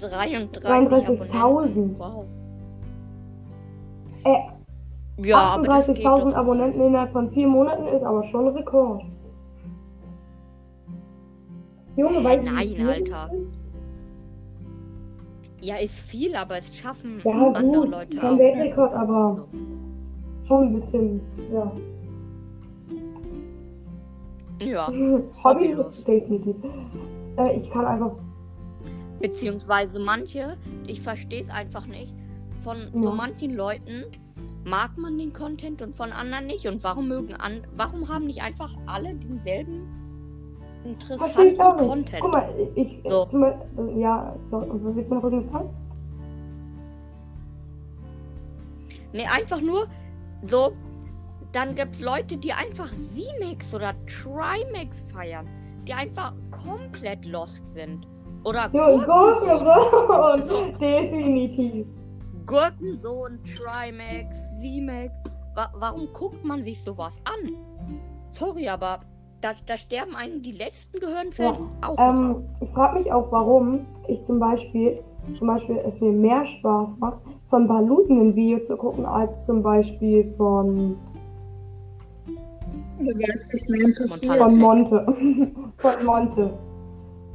Krass. 0.00 0.10
33 0.12 0.62
33.000. 0.62 1.34
Abonnenten. 1.34 1.98
Wow. 1.98 2.24
Äh, 4.24 4.38
Ja, 5.26 5.38
aber 5.38 5.66
das 5.66 5.86
geht 5.88 5.98
38.000 5.98 6.30
doch. 6.30 6.34
Abonnenten 6.36 6.80
innerhalb 6.82 7.12
von 7.12 7.30
vier 7.30 7.46
Monaten 7.48 7.86
ist 7.88 8.02
aber 8.02 8.24
schon 8.24 8.48
ein 8.48 8.56
Rekord. 8.56 9.02
Junge, 11.96 12.22
weißt 12.24 12.46
du, 12.46 12.50
wie 12.50 12.54
Nein, 12.54 12.68
viel 12.68 12.86
das 12.86 12.94
Alter. 13.20 13.34
ist? 13.34 13.54
Ja, 15.62 15.76
ist 15.76 15.98
viel, 15.98 16.34
aber 16.34 16.56
es 16.56 16.74
schaffen 16.74 17.20
Ja, 17.22 17.32
andere 17.32 17.62
gut, 17.80 17.90
Leute 17.90 18.16
kein 18.16 18.34
auch. 18.34 18.38
Weltrekord, 18.38 18.94
aber 18.94 19.44
schon 20.44 20.68
ein 20.68 20.72
bisschen, 20.72 21.20
ja. 21.52 21.70
Ja. 24.62 24.88
Hobbylos, 25.44 26.02
definitiv. 26.04 26.56
Äh, 27.36 27.56
ich 27.58 27.70
kann 27.70 27.84
einfach, 27.86 28.12
Beziehungsweise 29.20 29.98
manche, 30.00 30.56
ich 30.86 31.00
verstehe 31.00 31.42
es 31.42 31.50
einfach 31.50 31.86
nicht. 31.86 32.14
Von 32.64 32.90
so 32.92 33.08
Ja. 33.08 33.14
manchen 33.14 33.54
Leuten 33.54 34.04
mag 34.64 34.96
man 34.98 35.16
den 35.18 35.32
Content 35.32 35.80
und 35.82 35.96
von 35.96 36.12
anderen 36.12 36.46
nicht. 36.46 36.66
Und 36.66 36.82
warum 36.84 37.08
mögen 37.08 37.34
an, 37.34 37.62
warum 37.76 38.08
haben 38.08 38.26
nicht 38.26 38.42
einfach 38.42 38.76
alle 38.86 39.14
denselben 39.14 39.86
interessanten. 40.84 41.56
Content? 41.58 42.20
Guck 42.22 42.32
mal, 42.32 42.48
ich, 42.74 43.00
So. 43.04 43.24
zum 43.26 43.40
Beispiel, 43.42 43.98
ja, 43.98 44.34
so, 44.42 44.64
willst 44.94 45.10
du 45.10 45.14
noch 45.16 45.24
irgendwas 45.24 45.48
sagen? 45.48 45.68
Nee, 49.12 49.26
einfach 49.26 49.60
nur 49.60 49.86
so. 50.46 50.72
Dann 51.52 51.74
gibt's 51.74 52.00
Leute, 52.00 52.36
die 52.36 52.52
einfach 52.52 52.88
Z-Max 52.92 53.74
oder 53.74 53.92
Trimax 54.06 55.00
feiern. 55.12 55.48
Die 55.86 55.92
einfach 55.92 56.32
komplett 56.52 57.26
lost 57.26 57.72
sind. 57.72 58.06
Oder 58.44 58.70
Ja, 58.72 58.86
und 58.88 59.04
Gurkensohn, 59.04 60.06
Gurkensohn, 60.06 60.78
definitiv. 60.78 61.86
Gurkensohn, 62.46 63.38
Trimax, 63.44 64.36
Z-Max. 64.60 65.12
Wa 65.54 65.70
warum 65.78 66.08
guckt 66.12 66.44
man 66.44 66.62
sich 66.62 66.80
sowas 66.82 67.20
an? 67.24 67.54
Sorry, 68.32 68.68
aber 68.68 69.00
da, 69.40 69.52
da 69.66 69.76
sterben 69.76 70.14
einem 70.14 70.42
die 70.42 70.52
letzten 70.52 71.00
Gehirnzellen 71.00 71.54
auch. 71.54 71.58
noch 71.58 71.98
ab. 71.98 71.98
Ähm, 71.98 72.36
ich 72.60 72.68
frage 72.70 72.98
mich 73.00 73.12
auch, 73.12 73.30
warum 73.30 73.86
ich 74.08 74.22
zum 74.22 74.38
Beispiel, 74.38 75.02
zum 75.38 75.48
Beispiel 75.48 75.78
es 75.84 76.00
mir 76.00 76.12
mehr 76.12 76.46
Spaß 76.46 76.96
macht, 76.98 77.18
von 77.48 77.66
Baluten 77.66 78.20
ein 78.20 78.36
Video 78.36 78.60
zu 78.60 78.76
gucken, 78.76 79.04
als 79.04 79.44
zum 79.46 79.62
Beispiel 79.62 80.24
von, 80.36 80.96
von 84.38 84.58
Monte. 84.58 85.06
von 85.78 86.04
Monte. 86.04 86.52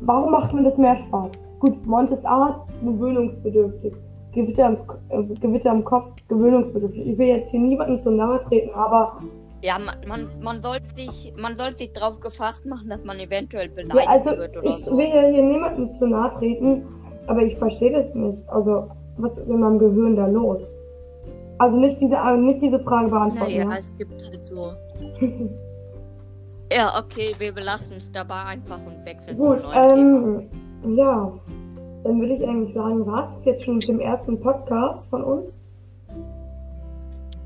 Warum 0.05 0.31
macht 0.31 0.53
mir 0.53 0.63
das 0.63 0.77
mehr 0.77 0.95
Spaß? 0.95 1.31
Gut, 1.59 1.83
Montes 1.85 2.23
Art, 2.25 2.61
gewöhnungsbedürftig. 2.83 3.93
Gewitter, 4.33 4.65
am, 4.67 4.75
äh, 5.09 5.23
Gewitter 5.35 5.71
am 5.71 5.83
Kopf, 5.83 6.11
gewöhnungsbedürftig. 6.27 7.07
Ich 7.07 7.17
will 7.17 7.27
jetzt 7.27 7.49
hier 7.49 7.59
niemandem 7.59 7.97
so 7.97 8.11
nahe 8.11 8.39
treten, 8.41 8.69
aber 8.75 9.17
Ja, 9.61 9.79
man, 9.79 9.95
man, 10.07 10.27
man 10.41 10.61
sollte 10.61 10.93
sich, 10.95 11.33
man 11.37 11.57
sollte 11.57 11.79
sich 11.79 11.93
drauf 11.93 12.19
gefasst 12.19 12.67
machen, 12.67 12.89
dass 12.89 13.03
man 13.03 13.19
eventuell 13.19 13.67
ja, 13.67 13.73
beleidigt 13.73 14.07
also 14.09 14.29
wird 14.37 14.57
oder 14.57 14.67
ich 14.67 14.75
so. 14.75 14.95
will 14.95 15.07
ja 15.07 15.27
hier 15.27 15.41
niemandem 15.41 15.95
zu 15.95 16.07
nahe 16.07 16.29
treten, 16.31 16.83
aber 17.25 17.41
ich 17.41 17.57
verstehe 17.57 17.91
das 17.91 18.13
nicht. 18.13 18.47
Also, 18.49 18.89
was 19.17 19.37
ist 19.37 19.49
in 19.49 19.59
meinem 19.59 19.79
Gehirn 19.79 20.15
da 20.15 20.27
los? 20.27 20.71
Also 21.57 21.79
nicht 21.79 21.99
diese, 21.99 22.19
also 22.19 22.43
nicht 22.43 22.61
diese 22.61 22.79
Frage 22.81 23.09
beantworten. 23.09 23.51
Naja, 23.53 23.71
ja? 23.71 23.77
es 23.77 23.95
gibt 23.97 24.21
halt 24.21 24.45
so. 24.45 24.73
ja, 26.75 26.99
okay, 26.99 27.33
wir 27.37 27.53
belassen 27.53 27.93
es 27.93 28.11
dabei 28.11 28.43
einfach 28.43 28.79
und 28.85 29.05
wechseln 29.05 29.37
Gut, 29.37 29.61
zum 29.61 29.71
neuen 29.71 29.95
Thema. 29.95 30.41
ähm, 30.83 30.97
ja, 30.97 31.33
dann 32.03 32.19
würde 32.19 32.33
ich 32.33 32.47
eigentlich 32.47 32.73
sagen, 32.73 33.05
war 33.05 33.27
es 33.27 33.45
jetzt 33.45 33.63
schon 33.63 33.75
mit 33.75 33.87
dem 33.87 33.99
ersten 33.99 34.39
Podcast 34.39 35.09
von 35.09 35.23
uns? 35.23 35.63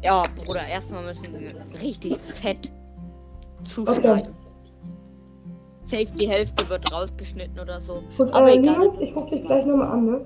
Ja, 0.03 0.23
Bruder, 0.43 0.65
erstmal 0.65 1.03
müssen 1.03 1.39
wir 1.39 1.53
richtig 1.81 2.17
fett 2.17 2.71
zuschneiden. 3.65 4.33
Safe 5.85 6.05
die 6.17 6.27
Hälfte 6.27 6.69
wird 6.69 6.91
rausgeschnitten 6.93 7.59
oder 7.59 7.79
so. 7.81 8.03
Gut, 8.17 8.31
Aber 8.33 8.49
äh, 8.49 8.57
egal. 8.57 8.75
Linus, 8.75 8.97
ich 8.99 9.15
rufe 9.15 9.35
dich 9.35 9.43
gleich 9.43 9.65
nochmal 9.65 9.87
an, 9.91 10.05
ne? 10.05 10.21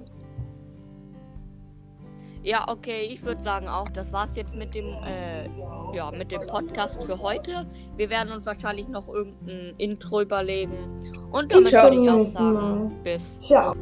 Ja, 2.44 2.66
okay, 2.68 3.08
ich 3.10 3.24
würde 3.24 3.42
sagen 3.42 3.70
auch, 3.70 3.88
das 3.90 4.12
war's 4.12 4.36
jetzt 4.36 4.54
mit 4.54 4.76
dem, 4.76 4.86
äh, 5.06 5.48
ja, 5.96 6.12
mit 6.12 6.30
dem 6.30 6.42
Podcast 6.42 7.02
für 7.02 7.20
heute. 7.22 7.66
Wir 7.96 8.10
werden 8.10 8.34
uns 8.34 8.46
wahrscheinlich 8.46 8.90
noch 8.90 9.08
irgendein 9.08 9.74
Intro 9.78 10.22
überlegen. 10.22 11.00
Und 11.32 11.54
damit 11.54 11.72
würde 11.72 12.04
ich 12.04 12.10
auch 12.10 12.28
sagen, 12.28 13.00
bis 13.04 13.22
Ciao. 13.40 13.74